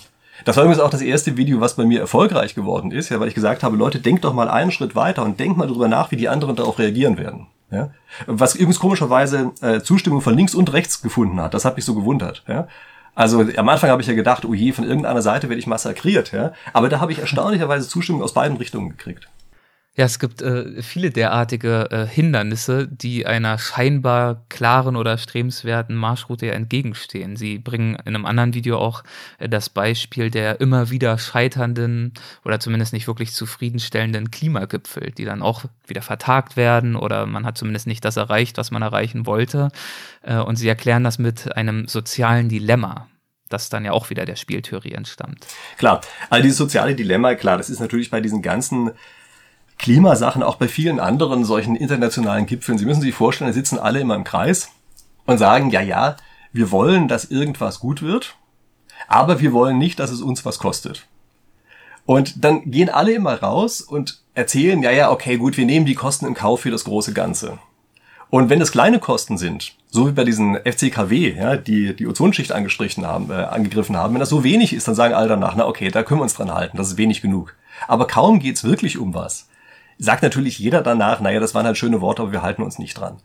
[0.45, 3.27] Das war übrigens auch das erste Video, was bei mir erfolgreich geworden ist, ja, weil
[3.27, 6.11] ich gesagt habe, Leute, denkt doch mal einen Schritt weiter und denkt mal darüber nach,
[6.11, 7.47] wie die anderen darauf reagieren werden.
[7.71, 7.91] Ja?
[8.27, 11.53] Was übrigens komischerweise äh, Zustimmung von links und rechts gefunden hat.
[11.53, 12.43] Das hat mich so gewundert.
[12.47, 12.67] Ja?
[13.13, 16.31] Also am Anfang habe ich ja gedacht, oh je, von irgendeiner Seite werde ich massakriert,
[16.31, 16.53] ja.
[16.73, 19.27] Aber da habe ich erstaunlicherweise Zustimmung aus beiden Richtungen gekriegt.
[19.93, 26.45] Ja, es gibt äh, viele derartige äh, Hindernisse, die einer scheinbar klaren oder strebenswerten Marschroute
[26.45, 27.35] ja entgegenstehen.
[27.35, 29.03] Sie bringen in einem anderen Video auch
[29.37, 32.13] äh, das Beispiel der immer wieder scheiternden
[32.45, 37.57] oder zumindest nicht wirklich zufriedenstellenden Klimagipfel, die dann auch wieder vertagt werden oder man hat
[37.57, 39.71] zumindest nicht das erreicht, was man erreichen wollte.
[40.21, 43.07] Äh, und sie erklären das mit einem sozialen Dilemma
[43.49, 45.45] das dann ja auch wieder der Spieltheorie entstammt.
[45.77, 48.91] Klar, all dieses soziale Dilemma, klar, das ist natürlich bei diesen ganzen
[49.81, 52.77] Klimasachen, auch bei vielen anderen solchen internationalen Gipfeln.
[52.77, 54.69] Sie müssen sich vorstellen, da sitzen alle immer im Kreis
[55.25, 56.17] und sagen, ja, ja,
[56.53, 58.35] wir wollen, dass irgendwas gut wird,
[59.07, 61.07] aber wir wollen nicht, dass es uns was kostet.
[62.05, 65.95] Und dann gehen alle immer raus und erzählen, ja, ja, okay, gut, wir nehmen die
[65.95, 67.57] Kosten in Kauf für das große Ganze.
[68.29, 72.51] Und wenn es kleine Kosten sind, so wie bei diesen FCKW, ja, die die Ozonschicht
[72.51, 75.65] angestrichen haben, äh, angegriffen haben, wenn das so wenig ist, dann sagen alle danach, na
[75.65, 77.55] okay, da können wir uns dran halten, das ist wenig genug.
[77.87, 79.47] Aber kaum geht's wirklich um was
[80.01, 82.95] sagt natürlich jeder danach, naja, das waren halt schöne Worte, aber wir halten uns nicht
[82.95, 83.17] dran.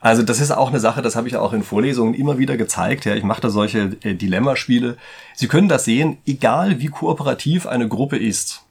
[0.00, 3.04] Also das ist auch eine Sache, das habe ich auch in Vorlesungen immer wieder gezeigt.
[3.04, 4.96] Ja, ich mache da solche äh, Dilemmaspiele.
[5.34, 8.65] Sie können das sehen, egal wie kooperativ eine Gruppe ist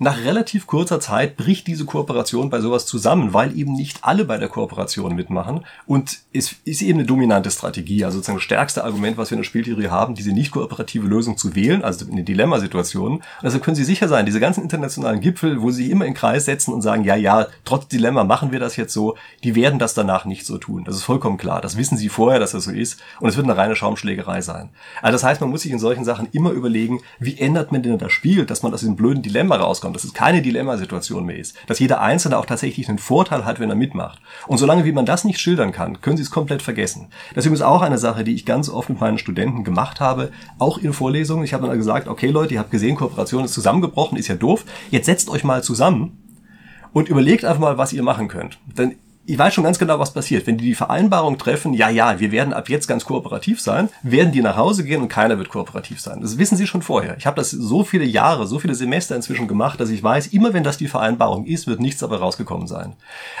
[0.00, 4.38] nach relativ kurzer Zeit bricht diese Kooperation bei sowas zusammen, weil eben nicht alle bei
[4.38, 5.66] der Kooperation mitmachen.
[5.86, 9.42] Und es ist eben eine dominante Strategie, also sozusagen das stärkste Argument, was wir in
[9.42, 13.22] der Spieltheorie haben, diese nicht kooperative Lösung zu wählen, also in den Dilemmasituationen.
[13.42, 16.72] Also können Sie sicher sein, diese ganzen internationalen Gipfel, wo Sie immer in Kreis setzen
[16.72, 20.24] und sagen, ja, ja, trotz Dilemma machen wir das jetzt so, die werden das danach
[20.24, 20.84] nicht so tun.
[20.84, 21.60] Das ist vollkommen klar.
[21.60, 23.02] Das wissen Sie vorher, dass das so ist.
[23.20, 24.70] Und es wird eine reine Schaumschlägerei sein.
[25.02, 27.98] Also das heißt, man muss sich in solchen Sachen immer überlegen, wie ändert man denn
[27.98, 31.36] das Spiel, dass man aus diesem blöden Dilemma rauskommt kommt, dass es keine Dilemmasituation mehr
[31.36, 34.20] ist, dass jeder Einzelne auch tatsächlich einen Vorteil hat, wenn er mitmacht.
[34.46, 37.08] Und solange wie man das nicht schildern kann, können Sie es komplett vergessen.
[37.34, 40.30] Das ist übrigens auch eine Sache, die ich ganz oft mit meinen Studenten gemacht habe,
[40.58, 41.44] auch in Vorlesungen.
[41.44, 44.64] Ich habe dann gesagt, okay Leute, ihr habt gesehen, Kooperation ist zusammengebrochen, ist ja doof.
[44.90, 46.18] Jetzt setzt euch mal zusammen
[46.92, 48.58] und überlegt einfach mal, was ihr machen könnt.
[48.78, 48.96] Denn
[49.30, 50.48] ich weiß schon ganz genau, was passiert.
[50.48, 54.32] Wenn die die Vereinbarung treffen, ja, ja, wir werden ab jetzt ganz kooperativ sein, werden
[54.32, 56.20] die nach Hause gehen und keiner wird kooperativ sein.
[56.20, 57.16] Das wissen sie schon vorher.
[57.16, 60.52] Ich habe das so viele Jahre, so viele Semester inzwischen gemacht, dass ich weiß, immer
[60.52, 62.94] wenn das die Vereinbarung ist, wird nichts dabei rausgekommen sein.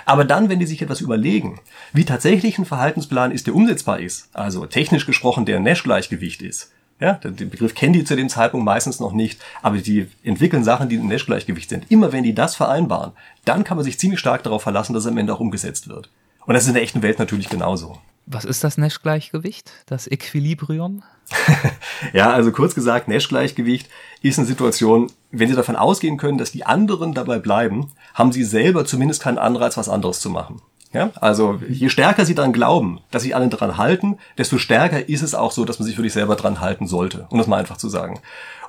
[0.06, 1.58] Aber dann, wenn die sich etwas überlegen,
[1.92, 6.70] wie tatsächlich ein Verhaltensplan ist, der umsetzbar ist, also technisch gesprochen der Nash-Gleichgewicht ist,
[7.00, 10.88] ja, den Begriff kennen die zu dem Zeitpunkt meistens noch nicht, aber die entwickeln Sachen,
[10.88, 11.90] die in Nash-Gleichgewicht sind.
[11.90, 13.12] Immer wenn die das vereinbaren,
[13.44, 16.10] dann kann man sich ziemlich stark darauf verlassen, dass es am Ende auch umgesetzt wird.
[16.46, 17.98] Und das ist in der echten Welt natürlich genauso.
[18.26, 19.72] Was ist das Nash-Gleichgewicht?
[19.86, 21.02] Das Equilibrium?
[22.12, 23.88] ja, also kurz gesagt, Nash-Gleichgewicht
[24.20, 28.44] ist eine Situation, wenn Sie davon ausgehen können, dass die anderen dabei bleiben, haben Sie
[28.44, 30.60] selber zumindest keinen Anreiz, was anderes zu machen.
[30.92, 35.22] Ja, also je stärker sie daran glauben, dass sich alle dran halten, desto stärker ist
[35.22, 37.76] es auch so, dass man sich wirklich selber dran halten sollte, um das mal einfach
[37.76, 38.20] zu sagen.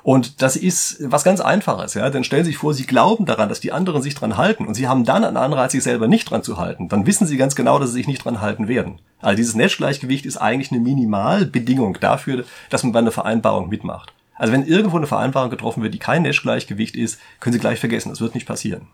[0.04, 2.10] Und das ist was ganz Einfaches, ja.
[2.10, 4.74] Denn stellen Sie sich vor, Sie glauben daran, dass die anderen sich dran halten und
[4.74, 6.88] Sie haben dann einen Anreiz, sich selber nicht dran zu halten.
[6.88, 9.00] Dann wissen Sie ganz genau, dass Sie sich nicht dran halten werden.
[9.20, 14.12] Also dieses Netzgleichgewicht ist eigentlich eine Minimalbedingung dafür, dass man bei einer Vereinbarung mitmacht.
[14.36, 18.10] Also wenn irgendwo eine Vereinbarung getroffen wird, die kein Netzgleichgewicht ist, können Sie gleich vergessen,
[18.10, 18.88] das wird nicht passieren.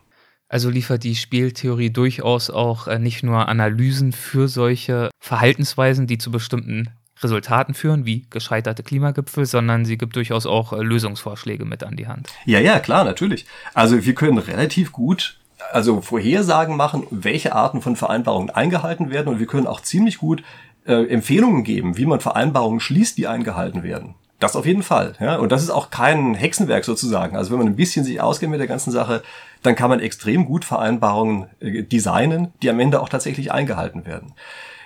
[0.48, 6.30] Also liefert die Spieltheorie durchaus auch äh, nicht nur Analysen für solche Verhaltensweisen, die zu
[6.30, 6.90] bestimmten
[7.22, 12.06] Resultaten führen, wie gescheiterte Klimagipfel, sondern sie gibt durchaus auch äh, Lösungsvorschläge mit an die
[12.06, 12.30] Hand.
[12.46, 13.44] Ja, ja, klar, natürlich.
[13.74, 15.38] Also wir können relativ gut
[15.72, 20.42] also Vorhersagen machen, welche Arten von Vereinbarungen eingehalten werden und wir können auch ziemlich gut
[20.86, 24.14] äh, Empfehlungen geben, wie man Vereinbarungen schließt, die eingehalten werden.
[24.38, 25.14] Das auf jeden Fall.
[25.20, 25.36] Ja?
[25.36, 27.36] Und das ist auch kein Hexenwerk sozusagen.
[27.36, 29.22] Also wenn man ein bisschen sich auskennt mit der ganzen Sache,
[29.62, 34.34] dann kann man extrem gut Vereinbarungen äh, designen, die am Ende auch tatsächlich eingehalten werden.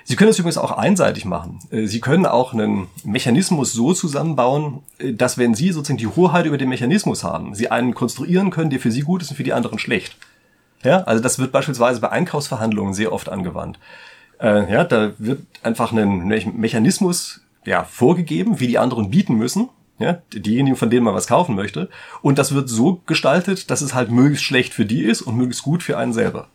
[0.05, 1.61] Sie können es übrigens auch einseitig machen.
[1.70, 6.47] Äh, Sie können auch einen Mechanismus so zusammenbauen, äh, dass wenn Sie sozusagen die Hoheit
[6.47, 9.45] über den Mechanismus haben, Sie einen konstruieren können, der für Sie gut ist und für
[9.45, 10.16] die anderen schlecht.
[10.83, 13.79] Ja, also das wird beispielsweise bei Einkaufsverhandlungen sehr oft angewandt.
[14.41, 19.68] Ja, da wird einfach ein Mechanismus ja, vorgegeben, wie die anderen bieten müssen.
[20.03, 21.88] Ja, diejenigen, von denen man was kaufen möchte.
[22.22, 25.62] Und das wird so gestaltet, dass es halt möglichst schlecht für die ist und möglichst
[25.62, 26.48] gut für einen selber.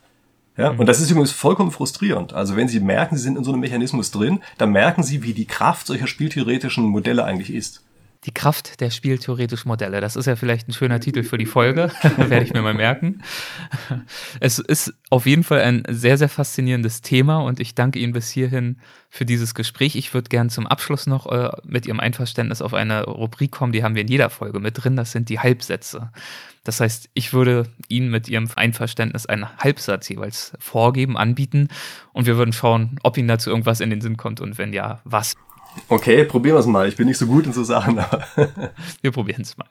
[0.58, 0.80] Ja, mhm.
[0.80, 2.34] und das ist übrigens vollkommen frustrierend.
[2.34, 5.34] Also wenn Sie merken, Sie sind in so einem Mechanismus drin, dann merken Sie, wie
[5.34, 7.84] die Kraft solcher spieltheoretischen Modelle eigentlich ist.
[8.26, 10.02] Die Kraft der spieltheoretischen Modelle.
[10.02, 11.92] Das ist ja vielleicht ein schöner Titel für die Folge.
[12.18, 13.22] Werde ich mir mal merken.
[14.40, 18.30] Es ist auf jeden Fall ein sehr, sehr faszinierendes Thema und ich danke Ihnen bis
[18.30, 18.78] hierhin
[19.10, 19.96] für dieses Gespräch.
[19.96, 23.84] Ich würde gern zum Abschluss noch äh, mit Ihrem Einverständnis auf eine Rubrik kommen, die
[23.84, 24.96] haben wir in jeder Folge mit drin.
[24.96, 26.12] Das sind die Halbsätze.
[26.68, 31.70] Das heißt, ich würde Ihnen mit Ihrem Einverständnis einen Halbsatz jeweils vorgeben, anbieten
[32.12, 35.00] und wir würden schauen, ob Ihnen dazu irgendwas in den Sinn kommt und wenn ja,
[35.06, 35.36] was.
[35.88, 36.88] Okay, probieren wir es mal.
[36.88, 37.98] Ich bin nicht so gut in so Sachen.
[39.02, 39.70] wir probieren es mal.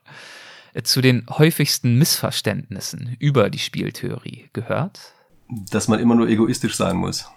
[0.82, 5.00] Zu den häufigsten Missverständnissen über die Spieltheorie gehört?
[5.48, 7.30] Dass man immer nur egoistisch sein muss.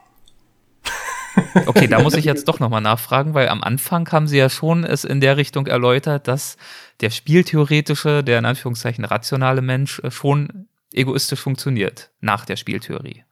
[1.65, 4.83] Okay, da muss ich jetzt doch nochmal nachfragen, weil am Anfang haben Sie ja schon
[4.83, 6.57] es in der Richtung erläutert, dass
[7.01, 13.23] der spieltheoretische, der in Anführungszeichen rationale Mensch äh, schon egoistisch funktioniert nach der Spieltheorie.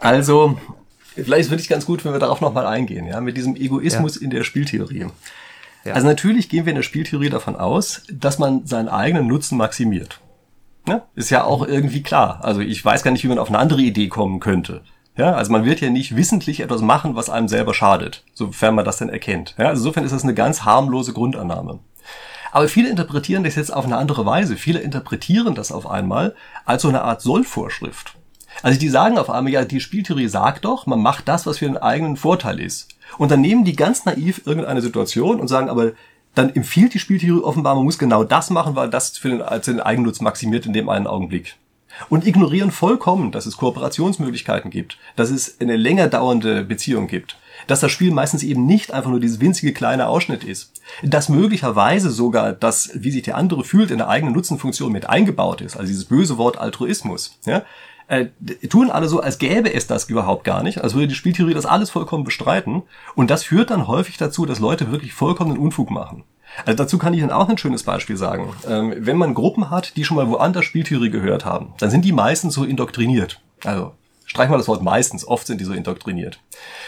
[0.00, 0.58] Also,
[1.14, 4.22] Vielleicht würde ich ganz gut, wenn wir darauf nochmal eingehen, ja, mit diesem Egoismus ja.
[4.22, 5.06] in der Spieltheorie.
[5.84, 5.92] Ja.
[5.92, 10.20] Also natürlich gehen wir in der Spieltheorie davon aus, dass man seinen eigenen Nutzen maximiert.
[10.86, 12.40] Ja, ist ja auch irgendwie klar.
[12.42, 14.82] Also ich weiß gar nicht, wie man auf eine andere Idee kommen könnte.
[15.16, 18.84] Ja, also man wird ja nicht wissentlich etwas machen, was einem selber schadet, sofern man
[18.84, 19.54] das denn erkennt.
[19.58, 21.78] Ja, also insofern ist das eine ganz harmlose Grundannahme.
[22.50, 24.56] Aber viele interpretieren das jetzt auf eine andere Weise.
[24.56, 26.34] Viele interpretieren das auf einmal
[26.64, 28.16] als so eine Art Sollvorschrift.
[28.62, 31.66] Also die sagen auf einmal, ja, die Spieltheorie sagt doch, man macht das, was für
[31.66, 32.88] den eigenen Vorteil ist.
[33.18, 35.92] Und dann nehmen die ganz naiv irgendeine Situation und sagen, aber
[36.34, 39.66] dann empfiehlt die Spieltheorie offenbar, man muss genau das machen, weil das für den, als
[39.66, 41.56] den Eigennutz maximiert in dem einen Augenblick.
[42.08, 47.38] Und ignorieren vollkommen, dass es Kooperationsmöglichkeiten gibt, dass es eine länger dauernde Beziehung gibt,
[47.68, 50.72] dass das Spiel meistens eben nicht einfach nur dieses winzige kleine Ausschnitt ist,
[51.04, 55.60] dass möglicherweise sogar das, wie sich der andere fühlt, in der eigenen Nutzenfunktion mit eingebaut
[55.60, 57.62] ist, also dieses böse Wort Altruismus, ja,
[58.08, 58.26] äh,
[58.68, 61.66] tun alle so, als gäbe es das überhaupt gar nicht, als würde die Spieltheorie das
[61.66, 62.82] alles vollkommen bestreiten.
[63.14, 66.24] Und das führt dann häufig dazu, dass Leute wirklich vollkommenen Unfug machen.
[66.64, 68.54] Also dazu kann ich Ihnen auch ein schönes Beispiel sagen.
[68.68, 72.12] Ähm, wenn man Gruppen hat, die schon mal woanders Spieltheorie gehört haben, dann sind die
[72.12, 73.40] meistens so indoktriniert.
[73.64, 73.92] Also
[74.24, 76.40] streich mal das Wort meistens, oft sind die so indoktriniert.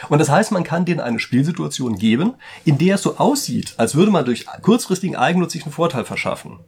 [0.08, 3.94] Und das heißt, man kann denen eine Spielsituation geben, in der es so aussieht, als
[3.94, 6.60] würde man durch kurzfristigen eigennützigen Vorteil verschaffen.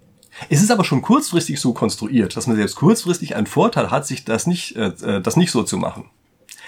[0.48, 4.24] Es ist aber schon kurzfristig so konstruiert, dass man selbst kurzfristig einen Vorteil hat, sich
[4.24, 6.10] das nicht, äh, äh, das nicht so zu machen.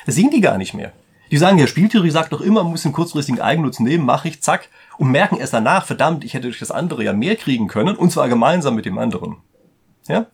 [0.06, 0.92] Das sehen die gar nicht mehr.
[1.30, 4.42] Die sagen, ja, Spieltheorie sagt doch immer, man muss den kurzfristigen Eigennutzen nehmen, mache ich,
[4.42, 4.68] zack,
[4.98, 8.10] und merken erst danach, verdammt, ich hätte durch das andere ja mehr kriegen können, und
[8.10, 9.36] zwar gemeinsam mit dem anderen.
[10.08, 10.26] Ja?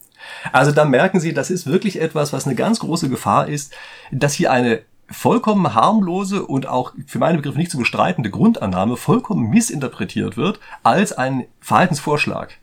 [0.52, 3.74] Also da merken Sie, das ist wirklich etwas, was eine ganz große Gefahr ist,
[4.10, 9.50] dass hier eine vollkommen harmlose und auch für meine Begriffe nicht zu bestreitende Grundannahme vollkommen
[9.50, 12.58] missinterpretiert wird als ein Verhaltensvorschlag.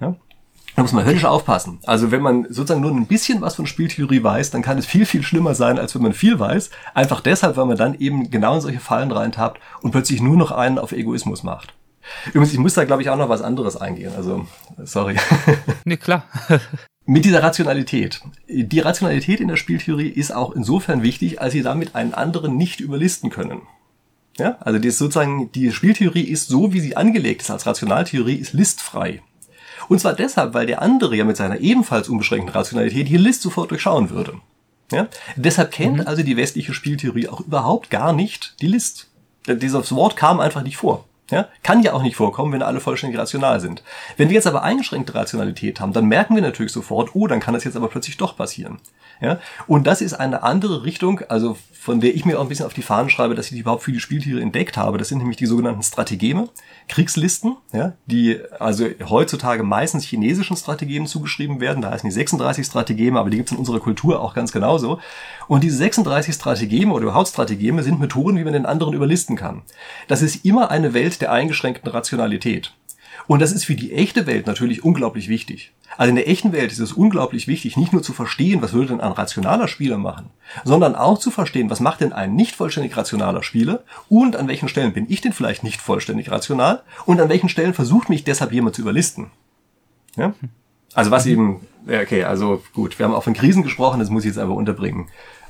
[0.00, 0.16] Ja?
[0.76, 1.78] Da muss man höllisch aufpassen.
[1.86, 5.06] Also wenn man sozusagen nur ein bisschen was von Spieltheorie weiß, dann kann es viel,
[5.06, 6.70] viel schlimmer sein, als wenn man viel weiß.
[6.92, 10.50] Einfach deshalb, weil man dann eben genau in solche Fallen reintappt und plötzlich nur noch
[10.50, 11.72] einen auf Egoismus macht.
[12.26, 14.12] Übrigens, ich muss da, glaube ich, auch noch was anderes eingehen.
[14.16, 14.46] Also,
[14.84, 15.16] sorry.
[15.84, 16.24] Nee, klar.
[17.06, 18.20] Mit dieser Rationalität.
[18.48, 22.80] Die Rationalität in der Spieltheorie ist auch insofern wichtig, als sie damit einen anderen nicht
[22.80, 23.62] überlisten können.
[24.38, 28.34] Ja, also die ist sozusagen, die Spieltheorie ist so, wie sie angelegt ist als Rationaltheorie,
[28.34, 29.22] ist listfrei.
[29.88, 33.70] Und zwar deshalb, weil der andere ja mit seiner ebenfalls unbeschränkten Rationalität die List sofort
[33.70, 34.34] durchschauen würde.
[34.92, 35.08] Ja?
[35.36, 36.06] Deshalb kennt mhm.
[36.06, 39.08] also die westliche Spieltheorie auch überhaupt gar nicht die List.
[39.46, 41.04] Dieses Wort kam einfach nicht vor.
[41.30, 41.48] Ja?
[41.62, 43.82] Kann ja auch nicht vorkommen, wenn alle vollständig rational sind.
[44.16, 47.54] Wenn wir jetzt aber eingeschränkte Rationalität haben, dann merken wir natürlich sofort, oh, dann kann
[47.54, 48.78] das jetzt aber plötzlich doch passieren.
[49.20, 49.38] Ja?
[49.66, 51.56] Und das ist eine andere Richtung, also
[51.86, 53.86] von der ich mir auch ein bisschen auf die Fahnen schreibe, dass ich die überhaupt
[53.86, 54.98] die Spieltiere entdeckt habe.
[54.98, 56.48] Das sind nämlich die sogenannten Strategeme,
[56.88, 61.82] Kriegslisten, ja, die also heutzutage meistens chinesischen Strategien zugeschrieben werden.
[61.82, 64.98] Da heißen die 36 Strategeme, aber die gibt es in unserer Kultur auch ganz genauso.
[65.46, 69.62] Und diese 36 Strategeme oder überhaupt Strategeme sind Methoden, wie man den anderen überlisten kann.
[70.08, 72.72] Das ist immer eine Welt der eingeschränkten Rationalität.
[73.26, 75.72] Und das ist für die echte Welt natürlich unglaublich wichtig.
[75.96, 78.88] Also in der echten Welt ist es unglaublich wichtig, nicht nur zu verstehen, was würde
[78.88, 80.30] denn ein rationaler Spieler machen,
[80.64, 84.68] sondern auch zu verstehen, was macht denn ein nicht vollständig rationaler Spieler und an welchen
[84.68, 88.52] Stellen bin ich denn vielleicht nicht vollständig rational und an welchen Stellen versucht mich deshalb
[88.52, 89.30] jemand zu überlisten.
[90.16, 90.34] Ja?
[90.92, 94.28] Also was eben, okay, also gut, wir haben auch von Krisen gesprochen, das muss ich
[94.28, 95.08] jetzt einfach unterbringen.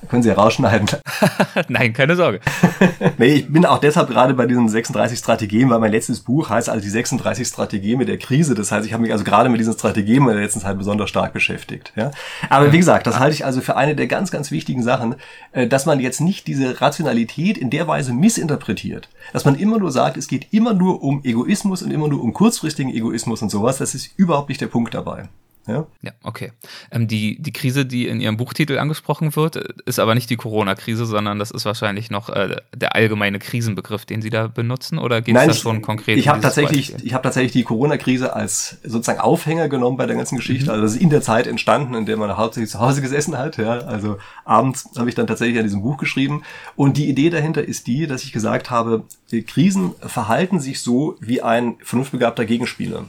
[0.09, 0.89] Können Sie ja rausschneiden.
[1.69, 2.41] Nein, keine Sorge.
[3.19, 6.69] nee, ich bin auch deshalb gerade bei diesen 36 Strategien, weil mein letztes Buch heißt
[6.69, 8.55] also die 36 Strategien mit der Krise.
[8.55, 11.09] Das heißt, ich habe mich also gerade mit diesen Strategien in der letzten Zeit besonders
[11.09, 11.93] stark beschäftigt.
[11.97, 12.11] Ja?
[12.51, 15.17] Aber wie gesagt, das halte ich also für eine der ganz, ganz wichtigen Sachen,
[15.53, 19.09] äh, dass man jetzt nicht diese Rationalität in der Weise missinterpretiert.
[19.33, 22.33] Dass man immer nur sagt, es geht immer nur um Egoismus und immer nur um
[22.33, 23.79] kurzfristigen Egoismus und sowas.
[23.79, 25.29] Das ist überhaupt nicht der Punkt dabei.
[25.67, 26.53] Ja, ja okay.
[26.91, 31.07] Ähm, die, die Krise, die in Ihrem Buchtitel angesprochen wird, ist aber nicht die Corona-Krise,
[31.07, 35.37] sondern das ist wahrscheinlich noch äh, der allgemeine Krisenbegriff, den Sie da benutzen, oder geht
[35.37, 36.19] es da schon konkret?
[36.19, 40.37] Ich habe tatsächlich, ich habe tatsächlich die Corona-Krise als sozusagen Aufhänger genommen bei der ganzen
[40.37, 40.67] Geschichte.
[40.67, 40.71] Mhm.
[40.71, 43.57] Also das ist in der Zeit entstanden, in der man hauptsächlich zu Hause gesessen hat.
[43.57, 46.43] Ja, also abends habe ich dann tatsächlich an diesem Buch geschrieben.
[46.77, 49.05] Und die Idee dahinter ist die, dass ich gesagt habe,
[49.47, 53.07] Krisen verhalten sich so wie ein vernunftbegabter Gegenspieler.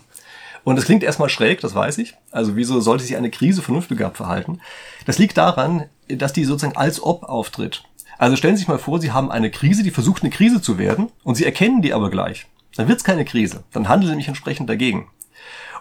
[0.67, 2.15] Und das klingt erstmal schräg, das weiß ich.
[2.29, 4.59] Also wieso sollte sich eine Krise vernunftbegabt verhalten?
[5.05, 7.85] Das liegt daran, dass die sozusagen als ob auftritt.
[8.17, 10.77] Also stellen Sie sich mal vor, Sie haben eine Krise, die versucht eine Krise zu
[10.77, 12.47] werden und Sie erkennen die aber gleich.
[12.75, 13.63] Dann wird es keine Krise.
[13.71, 15.07] Dann handeln Sie nämlich entsprechend dagegen.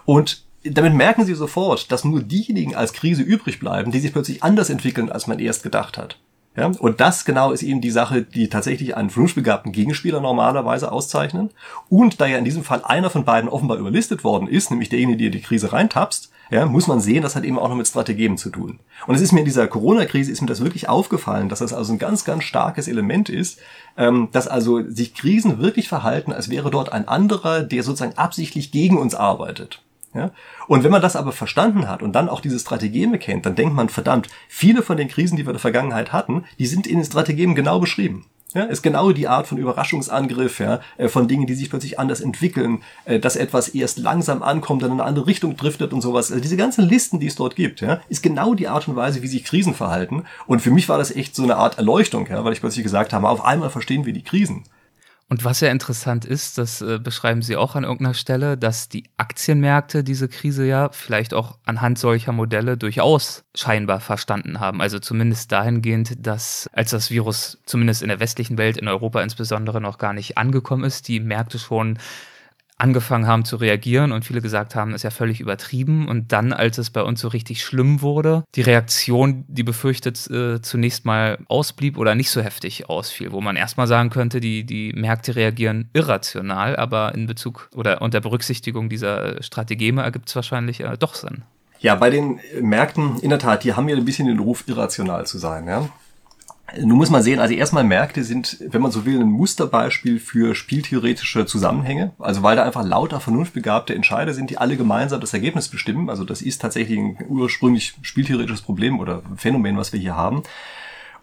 [0.05, 4.41] Und damit merken Sie sofort, dass nur diejenigen als Krise übrig bleiben, die sich plötzlich
[4.41, 6.17] anders entwickeln, als man erst gedacht hat.
[6.57, 11.51] Ja, und das genau ist eben die Sache, die tatsächlich einen vernunftbegabten Gegenspieler normalerweise auszeichnen.
[11.87, 15.19] Und da ja in diesem Fall einer von beiden offenbar überlistet worden ist, nämlich derjenige,
[15.19, 18.37] der die Krise reintapst, ja, muss man sehen, das hat eben auch noch mit Strategien
[18.37, 18.79] zu tun.
[19.05, 21.93] Und es ist mir in dieser Corona-Krise ist mir das wirklich aufgefallen, dass das also
[21.93, 23.59] ein ganz, ganz starkes Element ist,
[23.95, 28.71] ähm, dass also sich Krisen wirklich verhalten, als wäre dort ein anderer, der sozusagen absichtlich
[28.71, 29.83] gegen uns arbeitet.
[30.13, 30.31] Ja?
[30.67, 33.75] Und wenn man das aber verstanden hat und dann auch diese Strategeme kennt, dann denkt
[33.75, 36.97] man, verdammt, viele von den Krisen, die wir in der Vergangenheit hatten, die sind in
[36.97, 38.25] den Strategien genau beschrieben.
[38.53, 42.21] Ja, ist genau die Art von Überraschungsangriff, ja, äh, von Dingen, die sich plötzlich anders
[42.21, 46.31] entwickeln, äh, dass etwas erst langsam ankommt, dann in eine andere Richtung driftet und sowas.
[46.31, 49.21] Also diese ganzen Listen, die es dort gibt, ja, ist genau die Art und Weise,
[49.21, 50.23] wie sich Krisen verhalten.
[50.47, 53.11] Und für mich war das echt so eine Art Erleuchtung, ja, weil ich plötzlich gesagt
[53.11, 54.63] habe, auf einmal verstehen wir die Krisen.
[55.29, 59.09] Und was ja interessant ist, das äh, beschreiben Sie auch an irgendeiner Stelle, dass die
[59.17, 64.81] Aktienmärkte diese Krise ja vielleicht auch anhand solcher Modelle durchaus scheinbar verstanden haben.
[64.81, 69.81] Also zumindest dahingehend, dass als das Virus zumindest in der westlichen Welt, in Europa insbesondere
[69.81, 71.99] noch gar nicht angekommen ist, die Märkte schon
[72.77, 76.07] angefangen haben zu reagieren und viele gesagt haben, ist ja völlig übertrieben.
[76.07, 80.61] Und dann, als es bei uns so richtig schlimm wurde, die Reaktion, die befürchtet äh,
[80.61, 84.93] zunächst mal ausblieb oder nicht so heftig ausfiel, wo man erstmal sagen könnte, die, die
[84.93, 90.97] Märkte reagieren irrational, aber in Bezug oder unter Berücksichtigung dieser Strategeme ergibt es wahrscheinlich äh,
[90.97, 91.43] doch Sinn.
[91.79, 95.27] Ja, bei den Märkten, in der Tat, die haben ja ein bisschen den Ruf, irrational
[95.27, 95.67] zu sein.
[95.67, 95.89] Ja?
[96.75, 100.53] Nun muss man sehen, also erstmal Märkte sind, wenn man so will, ein Musterbeispiel für
[100.53, 102.11] spieltheoretische Zusammenhänge.
[102.19, 106.09] Also weil da einfach lauter vernunftbegabte Entscheider sind, die alle gemeinsam das Ergebnis bestimmen.
[106.09, 110.43] Also das ist tatsächlich ein ursprünglich spieltheoretisches Problem oder Phänomen, was wir hier haben.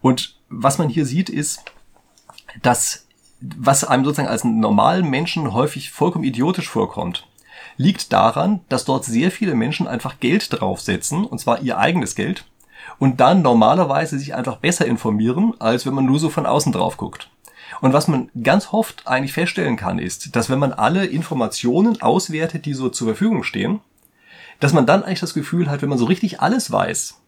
[0.01, 1.63] Und was man hier sieht, ist,
[2.63, 3.07] dass
[3.41, 7.27] was einem sozusagen als normalen Menschen häufig vollkommen idiotisch vorkommt,
[7.77, 12.47] liegt daran, dass dort sehr viele Menschen einfach Geld draufsetzen, und zwar ihr eigenes Geld,
[12.99, 16.97] und dann normalerweise sich einfach besser informieren, als wenn man nur so von außen drauf
[16.97, 17.31] guckt.
[17.81, 22.67] Und was man ganz oft eigentlich feststellen kann, ist, dass wenn man alle Informationen auswertet,
[22.67, 23.81] die so zur Verfügung stehen,
[24.61, 27.21] dass man dann eigentlich das Gefühl hat, wenn man so richtig alles weiß,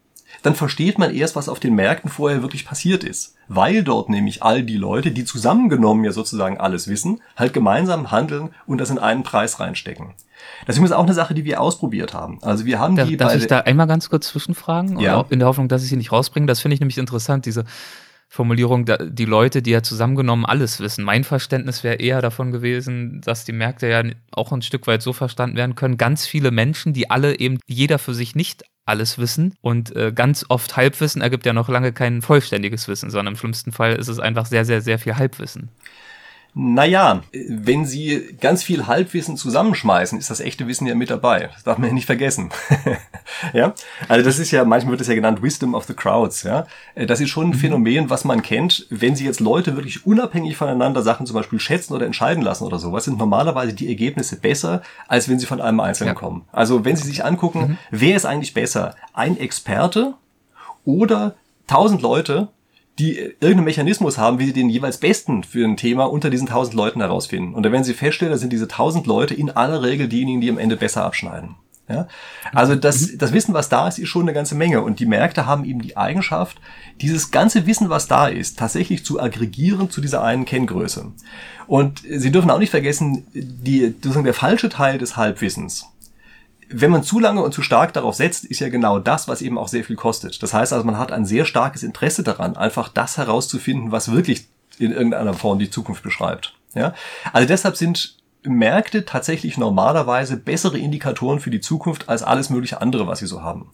[0.43, 3.35] dann versteht man erst, was auf den Märkten vorher wirklich passiert ist.
[3.49, 8.51] Weil dort nämlich all die Leute, die zusammengenommen ja sozusagen alles wissen, halt gemeinsam handeln
[8.67, 10.15] und das in einen Preis reinstecken.
[10.67, 12.39] Das ist übrigens auch eine Sache, die wir ausprobiert haben.
[12.43, 13.17] Also wir haben Darf, die.
[13.17, 14.99] Darf ich da einmal ganz kurz zwischenfragen?
[14.99, 15.25] Ja.
[15.31, 16.47] In der Hoffnung, dass ich sie nicht rausbringe.
[16.47, 17.65] Das finde ich nämlich interessant, diese
[18.29, 21.05] Formulierung, die Leute, die ja zusammengenommen alles wissen.
[21.05, 24.03] Mein Verständnis wäre eher davon gewesen, dass die Märkte ja
[24.33, 25.97] auch ein Stück weit so verstanden werden können.
[25.97, 30.47] Ganz viele Menschen, die alle eben jeder für sich nicht alles wissen und äh, ganz
[30.49, 34.21] oft Halbwissen ergibt ja noch lange kein vollständiges Wissen, sondern im schlimmsten Fall ist es
[34.21, 35.71] einfach sehr, sehr, sehr viel Halbwissen.
[36.59, 41.51] Naja, wenn Sie ganz viel Halbwissen zusammenschmeißen, ist das echte Wissen ja mit dabei.
[41.53, 42.49] Das darf man ja nicht vergessen.
[43.53, 43.75] ja,
[44.09, 46.45] also das ist ja, manchmal wird es ja genannt Wisdom of the Crowds.
[46.45, 47.59] Ja, das ist schon ein mhm.
[47.59, 48.87] Phänomen, was man kennt.
[48.89, 52.79] Wenn Sie jetzt Leute wirklich unabhängig voneinander Sachen zum Beispiel schätzen oder entscheiden lassen oder
[52.79, 56.19] sowas, sind normalerweise die Ergebnisse besser, als wenn sie von einem Einzelnen ja.
[56.19, 56.47] kommen.
[56.53, 57.79] Also wenn Sie sich angucken, mhm.
[57.91, 58.95] wer ist eigentlich besser?
[59.13, 60.15] Ein Experte
[60.87, 61.35] oder
[61.67, 62.49] tausend Leute,
[62.99, 66.75] die irgendeinen Mechanismus haben, wie sie den jeweils besten für ein Thema unter diesen tausend
[66.75, 67.55] Leuten herausfinden.
[67.55, 70.51] Und da werden sie feststellen, da sind diese tausend Leute in aller Regel diejenigen, die
[70.51, 71.57] am Ende besser abschneiden.
[71.89, 72.09] Ja?
[72.53, 74.83] Also das, das Wissen, was da ist, ist schon eine ganze Menge.
[74.83, 76.59] Und die Märkte haben eben die Eigenschaft,
[77.01, 81.13] dieses ganze Wissen, was da ist, tatsächlich zu aggregieren zu dieser einen Kenngröße.
[81.67, 85.87] Und Sie dürfen auch nicht vergessen, die, sozusagen der falsche Teil des Halbwissens,
[86.69, 89.59] wenn man zu lange und zu stark darauf setzt, ist ja genau das, was eben
[89.59, 90.43] auch sehr viel kostet.
[90.43, 94.49] Das heißt also, man hat ein sehr starkes Interesse daran, einfach das herauszufinden, was wirklich
[94.79, 96.55] in irgendeiner Form die Zukunft beschreibt.
[96.75, 96.95] Ja?
[97.33, 103.07] Also deshalb sind Märkte tatsächlich normalerweise bessere Indikatoren für die Zukunft als alles mögliche andere,
[103.07, 103.71] was sie so haben.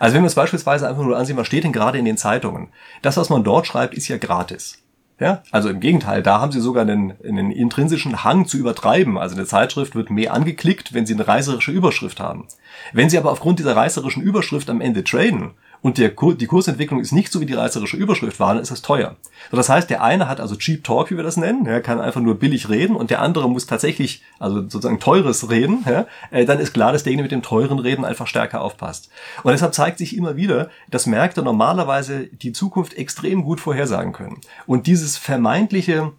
[0.00, 2.68] Also wenn wir uns beispielsweise einfach nur ansehen, was steht denn gerade in den Zeitungen?
[3.02, 4.78] Das, was man dort schreibt, ist ja gratis.
[5.18, 9.16] Ja, also im Gegenteil, da haben sie sogar einen, einen intrinsischen Hang zu übertreiben.
[9.16, 12.46] Also eine Zeitschrift wird mehr angeklickt, wenn sie eine reißerische Überschrift haben.
[12.92, 15.52] Wenn sie aber aufgrund dieser reißerischen Überschrift am Ende traden,
[15.86, 18.82] und der, die Kursentwicklung ist nicht so wie die reißerische Überschrift war, dann ist es
[18.82, 19.14] teuer.
[19.52, 22.00] So, das heißt, der eine hat also Cheap Talk, wie wir das nennen, er kann
[22.00, 26.44] einfach nur billig reden und der andere muss tatsächlich, also sozusagen teures reden, ja, äh,
[26.44, 29.10] dann ist klar, dass derjenige mit dem teuren Reden einfach stärker aufpasst.
[29.44, 34.40] Und deshalb zeigt sich immer wieder, dass Märkte normalerweise die Zukunft extrem gut vorhersagen können.
[34.66, 36.10] Und dieses vermeintliche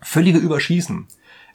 [0.00, 1.06] völlige Überschießen,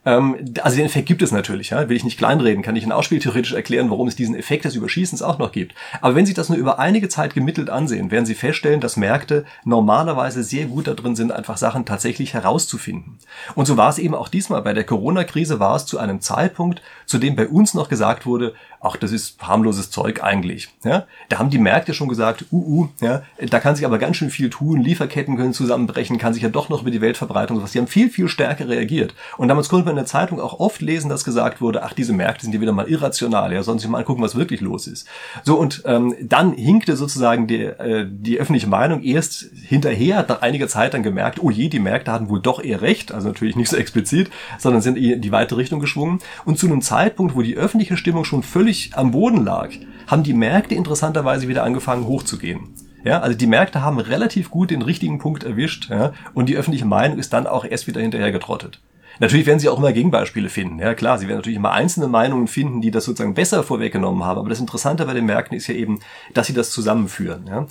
[0.07, 2.93] ähm, also den Effekt gibt es natürlich, ja, will ich nicht kleinreden, kann ich in
[2.93, 5.75] Ausspieltheoretisch erklären, warum es diesen Effekt des Überschießens auch noch gibt.
[5.99, 9.43] Aber wenn Sie das nur über einige Zeit gemittelt ansehen, werden Sie feststellen, dass Märkte
[9.65, 13.19] normalerweise sehr gut darin sind, einfach Sachen tatsächlich herauszufinden.
[13.53, 14.61] Und so war es eben auch diesmal.
[14.61, 18.53] Bei der Corona-Krise war es zu einem Zeitpunkt, zu dem bei uns noch gesagt wurde,
[18.79, 20.69] ach, das ist harmloses Zeug eigentlich.
[20.83, 21.05] Ja?
[21.29, 24.29] Da haben die Märkte schon gesagt, uh, uh, ja, da kann sich aber ganz schön
[24.29, 27.71] viel tun, Lieferketten können zusammenbrechen, kann sich ja doch noch über die Weltverbreitung was.
[27.71, 29.13] Die haben viel, viel stärker reagiert.
[29.37, 32.13] Und damals konnte man in der Zeitung auch oft lesen, dass gesagt wurde, ach, diese
[32.13, 35.07] Märkte sind ja wieder mal irrational, ja, sollen sich mal angucken, was wirklich los ist.
[35.43, 40.67] So, und ähm, dann hinkte sozusagen die, äh, die öffentliche Meinung erst hinterher, nach einiger
[40.67, 43.69] Zeit dann gemerkt, oh je, die Märkte hatten wohl doch eher recht, also natürlich nicht
[43.69, 46.19] so explizit, sondern sind in die weite Richtung geschwungen.
[46.45, 49.69] Und zu einem Zeitpunkt, wo die öffentliche Stimmung schon völlig am Boden lag,
[50.07, 52.73] haben die Märkte interessanterweise wieder angefangen hochzugehen.
[53.03, 56.85] Ja, also die Märkte haben relativ gut den richtigen Punkt erwischt, ja, und die öffentliche
[56.85, 58.81] Meinung ist dann auch erst wieder hinterher getrottet.
[59.19, 60.79] Natürlich werden sie auch immer Gegenbeispiele finden.
[60.79, 64.39] Ja, klar, sie werden natürlich immer einzelne Meinungen finden, die das sozusagen besser vorweggenommen haben.
[64.39, 65.99] Aber das Interessante bei den Märkten ist ja eben,
[66.33, 67.47] dass sie das zusammenführen.
[67.47, 67.65] Ja.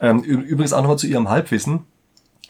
[0.00, 1.84] Ähm, übrigens auch nochmal zu ihrem Halbwissen.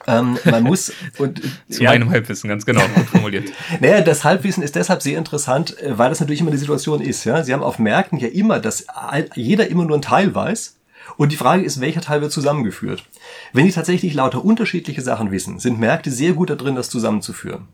[0.06, 3.50] Ähm, man muss und zu ja, meinem Halbwissen ganz genau gut formuliert.
[3.80, 7.24] naja, das Halbwissen ist deshalb sehr interessant, äh, weil das natürlich immer die Situation ist.
[7.24, 8.86] Ja, sie haben auf Märkten ja immer, dass
[9.34, 10.76] jeder immer nur einen Teil weiß.
[11.16, 13.04] Und die Frage ist, welcher Teil wird zusammengeführt?
[13.52, 17.68] Wenn Sie tatsächlich lauter unterschiedliche Sachen wissen, sind Märkte sehr gut darin, das zusammenzuführen.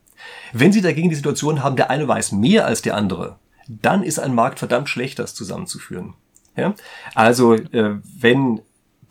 [0.53, 3.37] Wenn Sie dagegen die Situation haben, der eine weiß mehr als der andere,
[3.69, 6.15] dann ist ein Markt verdammt schlecht, das zusammenzuführen.
[6.57, 6.75] Ja?
[7.15, 8.63] Also äh, wenn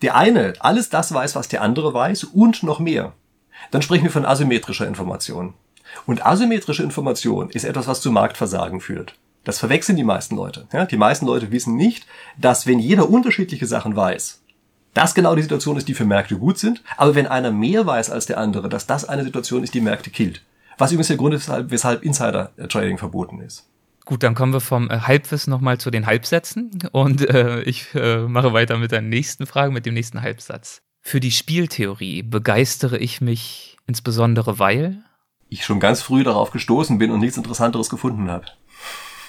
[0.02, 3.12] der eine alles das weiß, was der andere weiß und noch mehr,
[3.70, 5.54] dann sprechen wir von asymmetrischer Information.
[6.06, 9.14] Und asymmetrische Information ist etwas, was zu Marktversagen führt.
[9.44, 10.66] Das verwechseln die meisten Leute.
[10.72, 14.42] Ja, die meisten Leute wissen nicht, dass wenn jeder unterschiedliche Sachen weiß,
[14.92, 16.82] das genau die Situation ist, die für Märkte gut sind.
[16.96, 20.10] Aber wenn einer mehr weiß als der andere, dass das eine Situation ist, die Märkte
[20.10, 20.42] killt.
[20.78, 23.66] Was übrigens der Grund ist, weshalb Insider-Trading verboten ist.
[24.06, 28.18] Gut, dann kommen wir vom äh, Halbwissen nochmal zu den Halbsätzen und äh, ich äh,
[28.18, 30.80] mache weiter mit der nächsten Frage, mit dem nächsten Halbsatz.
[31.02, 35.02] Für die Spieltheorie begeistere ich mich insbesondere, weil
[35.48, 38.46] ich schon ganz früh darauf gestoßen bin und nichts Interessanteres gefunden habe.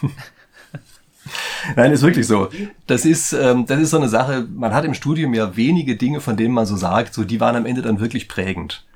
[1.75, 2.49] Nein, ist wirklich so.
[2.85, 6.21] Das ist, ähm, das ist so eine Sache, man hat im Studium ja wenige Dinge,
[6.21, 8.86] von denen man so sagt, so die waren am Ende dann wirklich prägend.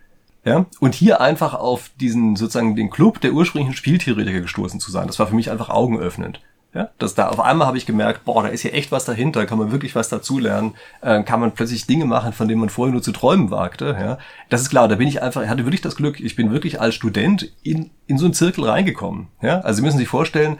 [0.44, 0.66] Ja?
[0.80, 5.20] Und hier einfach auf diesen, sozusagen den Club der ursprünglichen Spieltheoretiker gestoßen zu sein, das
[5.20, 6.42] war für mich einfach augenöffnend.
[6.74, 9.46] Ja, dass da auf einmal habe ich gemerkt, boah, da ist hier echt was dahinter,
[9.46, 12.94] kann man wirklich was dazulernen, äh, kann man plötzlich Dinge machen, von denen man vorher
[12.94, 13.98] nur zu träumen wagte.
[14.00, 14.18] Ja,
[14.48, 14.88] das ist klar.
[14.88, 18.18] Da bin ich einfach, hatte wirklich das Glück, ich bin wirklich als Student in in
[18.18, 19.28] so einen Zirkel reingekommen.
[19.42, 20.60] Ja, also Sie müssen sich vorstellen,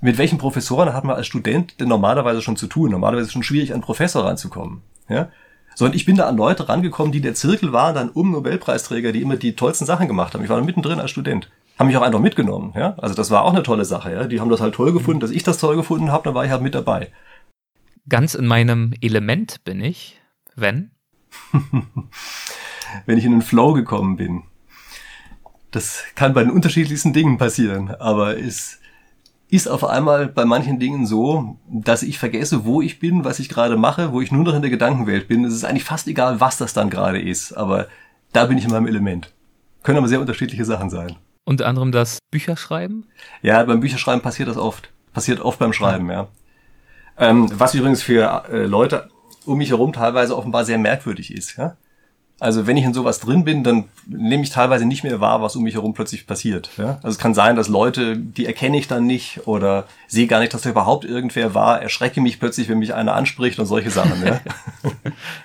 [0.00, 2.90] mit welchen Professoren hat man als Student denn normalerweise schon zu tun?
[2.90, 4.82] Normalerweise ist es schon schwierig, an Professor ranzukommen.
[5.08, 5.28] Ja,
[5.74, 9.22] sondern ich bin da an Leute rangekommen, die der Zirkel waren, dann um Nobelpreisträger, die
[9.22, 10.42] immer die tollsten Sachen gemacht haben.
[10.42, 11.50] Ich war da mittendrin als Student.
[11.78, 12.94] Haben mich auch einfach mitgenommen, ja.
[12.98, 14.24] Also das war auch eine tolle Sache, ja.
[14.24, 16.50] Die haben das halt toll gefunden, dass ich das toll gefunden habe, dann war ich
[16.50, 17.10] halt mit dabei.
[18.08, 20.20] Ganz in meinem Element bin ich,
[20.54, 20.90] wenn?
[23.06, 24.42] wenn ich in den Flow gekommen bin.
[25.70, 28.81] Das kann bei den unterschiedlichsten Dingen passieren, aber ist
[29.52, 33.50] ist auf einmal bei manchen Dingen so, dass ich vergesse, wo ich bin, was ich
[33.50, 35.44] gerade mache, wo ich nur noch in der Gedankenwelt bin.
[35.44, 37.86] Es ist eigentlich fast egal, was das dann gerade ist, aber
[38.32, 39.30] da bin ich in meinem Element.
[39.82, 41.16] Können aber sehr unterschiedliche Sachen sein.
[41.44, 43.04] Unter anderem das Bücherschreiben?
[43.42, 44.90] Ja, beim Bücherschreiben passiert das oft.
[45.12, 46.28] Passiert oft beim Schreiben, ja.
[47.18, 49.10] Ähm, was übrigens für äh, Leute
[49.44, 51.76] um mich herum teilweise offenbar sehr merkwürdig ist, ja.
[52.42, 55.54] Also wenn ich in sowas drin bin, dann nehme ich teilweise nicht mehr wahr, was
[55.54, 56.70] um mich herum plötzlich passiert.
[56.76, 56.96] Ja?
[56.96, 60.52] Also es kann sein, dass Leute, die erkenne ich dann nicht oder sehe gar nicht,
[60.52, 64.26] dass da überhaupt irgendwer war, erschrecke mich plötzlich, wenn mich einer anspricht und solche Sachen.
[64.26, 64.40] Ja?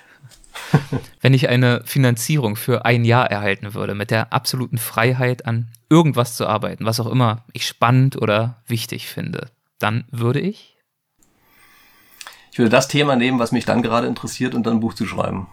[1.20, 6.34] wenn ich eine Finanzierung für ein Jahr erhalten würde, mit der absoluten Freiheit an irgendwas
[6.34, 10.76] zu arbeiten, was auch immer ich spannend oder wichtig finde, dann würde ich?
[12.50, 15.06] Ich würde das Thema nehmen, was mich dann gerade interessiert und dann ein Buch zu
[15.06, 15.46] schreiben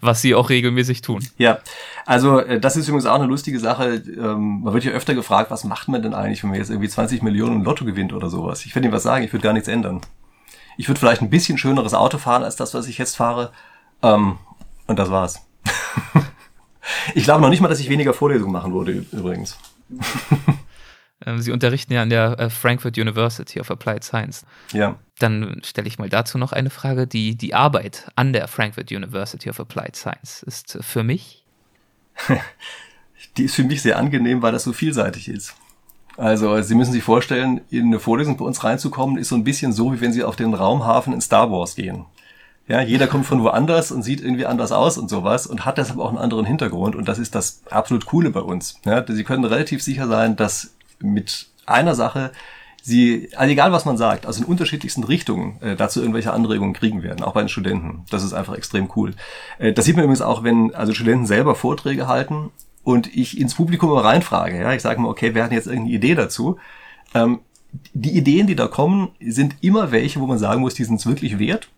[0.00, 1.26] was sie auch regelmäßig tun.
[1.38, 1.58] Ja,
[2.06, 4.02] also äh, das ist übrigens auch eine lustige Sache.
[4.06, 6.88] Ähm, man wird ja öfter gefragt, was macht man denn eigentlich, wenn man jetzt irgendwie
[6.88, 8.64] 20 Millionen im Lotto gewinnt oder sowas.
[8.66, 10.00] Ich würde Ihnen was sagen, ich würde gar nichts ändern.
[10.76, 13.52] Ich würde vielleicht ein bisschen schöneres Auto fahren als das, was ich jetzt fahre.
[14.02, 14.38] Ähm,
[14.86, 15.40] und das war's.
[17.14, 19.58] ich glaube noch nicht mal, dass ich weniger Vorlesungen machen würde, übrigens.
[21.26, 24.44] Ähm, sie unterrichten ja an der äh, Frankfurt University of Applied Science.
[24.72, 24.96] Ja.
[25.18, 27.06] Dann stelle ich mal dazu noch eine Frage.
[27.06, 31.44] Die, die Arbeit an der Frankfurt University of Applied Science ist für mich?
[33.36, 35.54] die ist für mich sehr angenehm, weil das so vielseitig ist.
[36.16, 39.72] Also Sie müssen sich vorstellen, in eine Vorlesung bei uns reinzukommen, ist so ein bisschen
[39.72, 42.04] so, wie wenn Sie auf den Raumhafen in Star Wars gehen.
[42.68, 45.98] Ja, jeder kommt von woanders und sieht irgendwie anders aus und sowas und hat deshalb
[45.98, 48.78] auch einen anderen Hintergrund und das ist das absolut Coole bei uns.
[48.84, 52.32] Ja, Sie können relativ sicher sein, dass mit einer Sache
[52.82, 57.02] sie, also egal was man sagt, also in unterschiedlichsten Richtungen äh, dazu irgendwelche Anregungen kriegen
[57.02, 58.04] werden, auch bei den Studenten.
[58.10, 59.14] Das ist einfach extrem cool.
[59.58, 62.50] Äh, das sieht man übrigens auch, wenn also Studenten selber Vorträge halten
[62.82, 64.58] und ich ins Publikum mal reinfrage.
[64.58, 66.58] Ja, ich sage mal, okay, wer hat jetzt irgendeine Idee dazu?
[67.14, 67.40] Ähm,
[67.92, 71.06] die Ideen, die da kommen, sind immer welche, wo man sagen muss, die sind es
[71.06, 71.68] wirklich wert.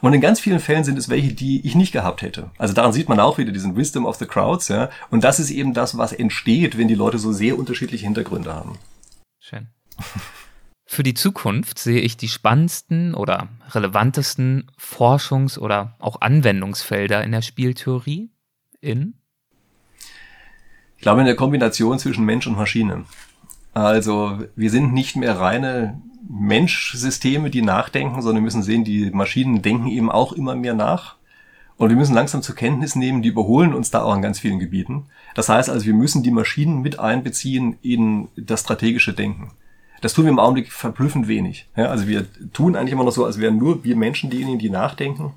[0.00, 2.50] Und in ganz vielen Fällen sind es welche, die ich nicht gehabt hätte.
[2.58, 4.90] Also daran sieht man auch wieder diesen Wisdom of the Crowds, ja.
[5.10, 8.78] Und das ist eben das, was entsteht, wenn die Leute so sehr unterschiedliche Hintergründe haben.
[9.40, 9.68] Schön.
[10.86, 17.42] Für die Zukunft sehe ich die spannendsten oder relevantesten Forschungs- oder auch Anwendungsfelder in der
[17.42, 18.30] Spieltheorie
[18.80, 19.14] in?
[20.96, 23.04] Ich glaube in der Kombination zwischen Mensch und Maschine.
[23.72, 26.02] Also wir sind nicht mehr reine
[26.32, 31.16] Menschsysteme, die nachdenken, sondern wir müssen sehen, die Maschinen denken eben auch immer mehr nach.
[31.76, 34.58] Und wir müssen langsam zur Kenntnis nehmen, die überholen uns da auch an ganz vielen
[34.58, 35.06] Gebieten.
[35.34, 39.52] Das heißt also, wir müssen die Maschinen mit einbeziehen in das strategische Denken.
[40.02, 41.68] Das tun wir im Augenblick verblüffend wenig.
[41.76, 44.70] Ja, also wir tun eigentlich immer noch so, als wären nur wir Menschen diejenigen, die
[44.70, 45.32] nachdenken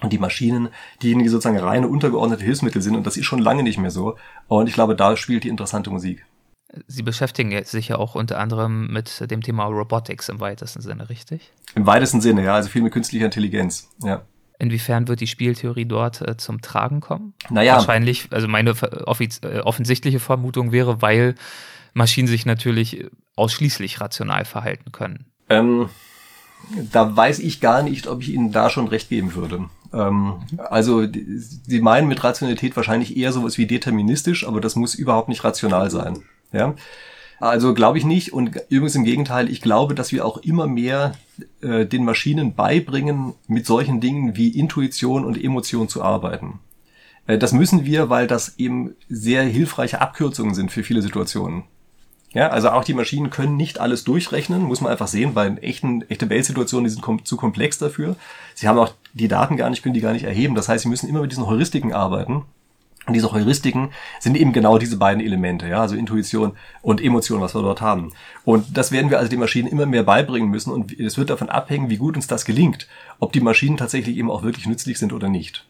[0.00, 0.68] und die Maschinen
[1.02, 2.96] diejenigen, die sozusagen reine untergeordnete Hilfsmittel sind.
[2.96, 4.16] Und das ist schon lange nicht mehr so.
[4.48, 6.24] Und ich glaube, da spielt die interessante Musik.
[6.86, 11.52] Sie beschäftigen sich ja auch unter anderem mit dem Thema Robotics im weitesten Sinne, richtig?
[11.74, 14.22] Im weitesten Sinne, ja, also viel mit künstlicher Intelligenz, ja.
[14.58, 17.34] Inwiefern wird die Spieltheorie dort äh, zum Tragen kommen?
[17.50, 17.74] Naja.
[17.74, 21.34] Wahrscheinlich, also meine äh, offensichtliche Vermutung wäre, weil
[21.94, 25.26] Maschinen sich natürlich ausschließlich rational verhalten können.
[25.48, 25.88] Ähm,
[26.92, 29.64] da weiß ich gar nicht, ob ich Ihnen da schon recht geben würde.
[29.92, 35.28] Ähm, also, Sie meinen mit Rationalität wahrscheinlich eher sowas wie deterministisch, aber das muss überhaupt
[35.28, 36.22] nicht rational sein.
[36.52, 36.74] Ja?
[37.40, 38.32] Also glaube ich nicht.
[38.32, 41.14] Und übrigens im Gegenteil, ich glaube, dass wir auch immer mehr
[41.60, 46.60] äh, den Maschinen beibringen, mit solchen Dingen wie Intuition und Emotion zu arbeiten.
[47.26, 51.64] Äh, das müssen wir, weil das eben sehr hilfreiche Abkürzungen sind für viele Situationen.
[52.34, 56.02] Ja, also auch die Maschinen können nicht alles durchrechnen, muss man einfach sehen, weil echten,
[56.08, 58.16] echte Weltsituationen, die sind kom zu komplex dafür.
[58.54, 60.54] Sie haben auch die Daten gar nicht, können die gar nicht erheben.
[60.54, 62.44] Das heißt, sie müssen immer mit diesen Heuristiken arbeiten.
[63.06, 63.90] Und diese Heuristiken
[64.20, 68.12] sind eben genau diese beiden Elemente, ja, also Intuition und Emotion, was wir dort haben.
[68.44, 71.48] Und das werden wir also den Maschinen immer mehr beibringen müssen und es wird davon
[71.48, 72.86] abhängen, wie gut uns das gelingt,
[73.18, 75.66] ob die Maschinen tatsächlich eben auch wirklich nützlich sind oder nicht.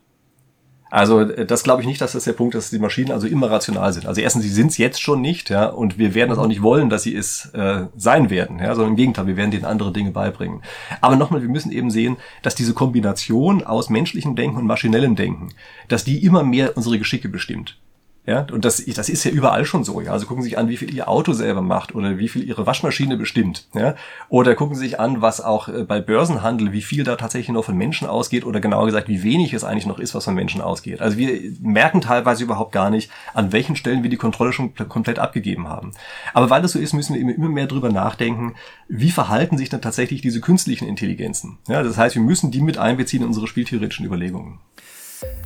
[0.93, 3.26] Also äh, das glaube ich nicht, dass das der Punkt ist, dass die Maschinen also
[3.26, 4.07] immer rational sind.
[4.07, 6.61] Also erstens, sie sind es jetzt schon nicht, ja, und wir werden das auch nicht
[6.61, 9.90] wollen, dass sie es äh, sein werden, ja, sondern im Gegenteil, wir werden denen andere
[9.90, 10.61] Dinge beibringen.
[11.01, 15.49] Aber nochmal, wir müssen eben sehen, dass diese Kombination aus menschlichem Denken und maschinellem Denken,
[15.88, 17.78] dass die immer mehr unsere Geschicke bestimmt.
[18.24, 20.00] Ja, und das, das ist ja überall schon so.
[20.00, 22.44] Ja, also gucken Sie sich an, wie viel Ihr Auto selber macht oder wie viel
[22.44, 23.66] Ihre Waschmaschine bestimmt.
[23.74, 23.96] Ja,
[24.28, 27.64] oder gucken Sie sich an, was auch äh, bei Börsenhandel, wie viel da tatsächlich noch
[27.64, 30.60] von Menschen ausgeht oder genauer gesagt, wie wenig es eigentlich noch ist, was von Menschen
[30.60, 31.00] ausgeht.
[31.00, 35.18] Also wir merken teilweise überhaupt gar nicht, an welchen Stellen wir die Kontrolle schon komplett
[35.18, 35.90] abgegeben haben.
[36.32, 38.54] Aber weil das so ist, müssen wir immer mehr drüber nachdenken,
[38.88, 41.58] wie verhalten sich dann tatsächlich diese künstlichen Intelligenzen.
[41.66, 44.60] Ja, das heißt, wir müssen die mit einbeziehen in unsere spieltheoretischen Überlegungen.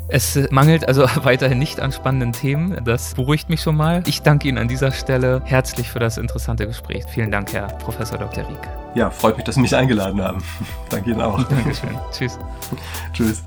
[0.08, 2.84] Es mangelt also weiterhin nicht an spannenden Themen.
[2.84, 4.02] Das beruhigt mich schon mal.
[4.06, 7.04] Ich danke Ihnen an dieser Stelle herzlich für das interessante Gespräch.
[7.08, 8.48] Vielen Dank, Herr Professor Dr.
[8.48, 8.68] Rieck.
[8.94, 10.42] Ja, freut mich, dass Sie mich eingeladen haben.
[10.90, 11.42] danke Ihnen auch.
[11.48, 11.90] Dankeschön.
[12.12, 12.38] Tschüss.
[13.12, 13.42] Tschüss.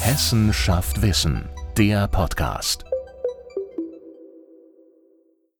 [0.00, 2.84] Hessen schafft Wissen, der Podcast.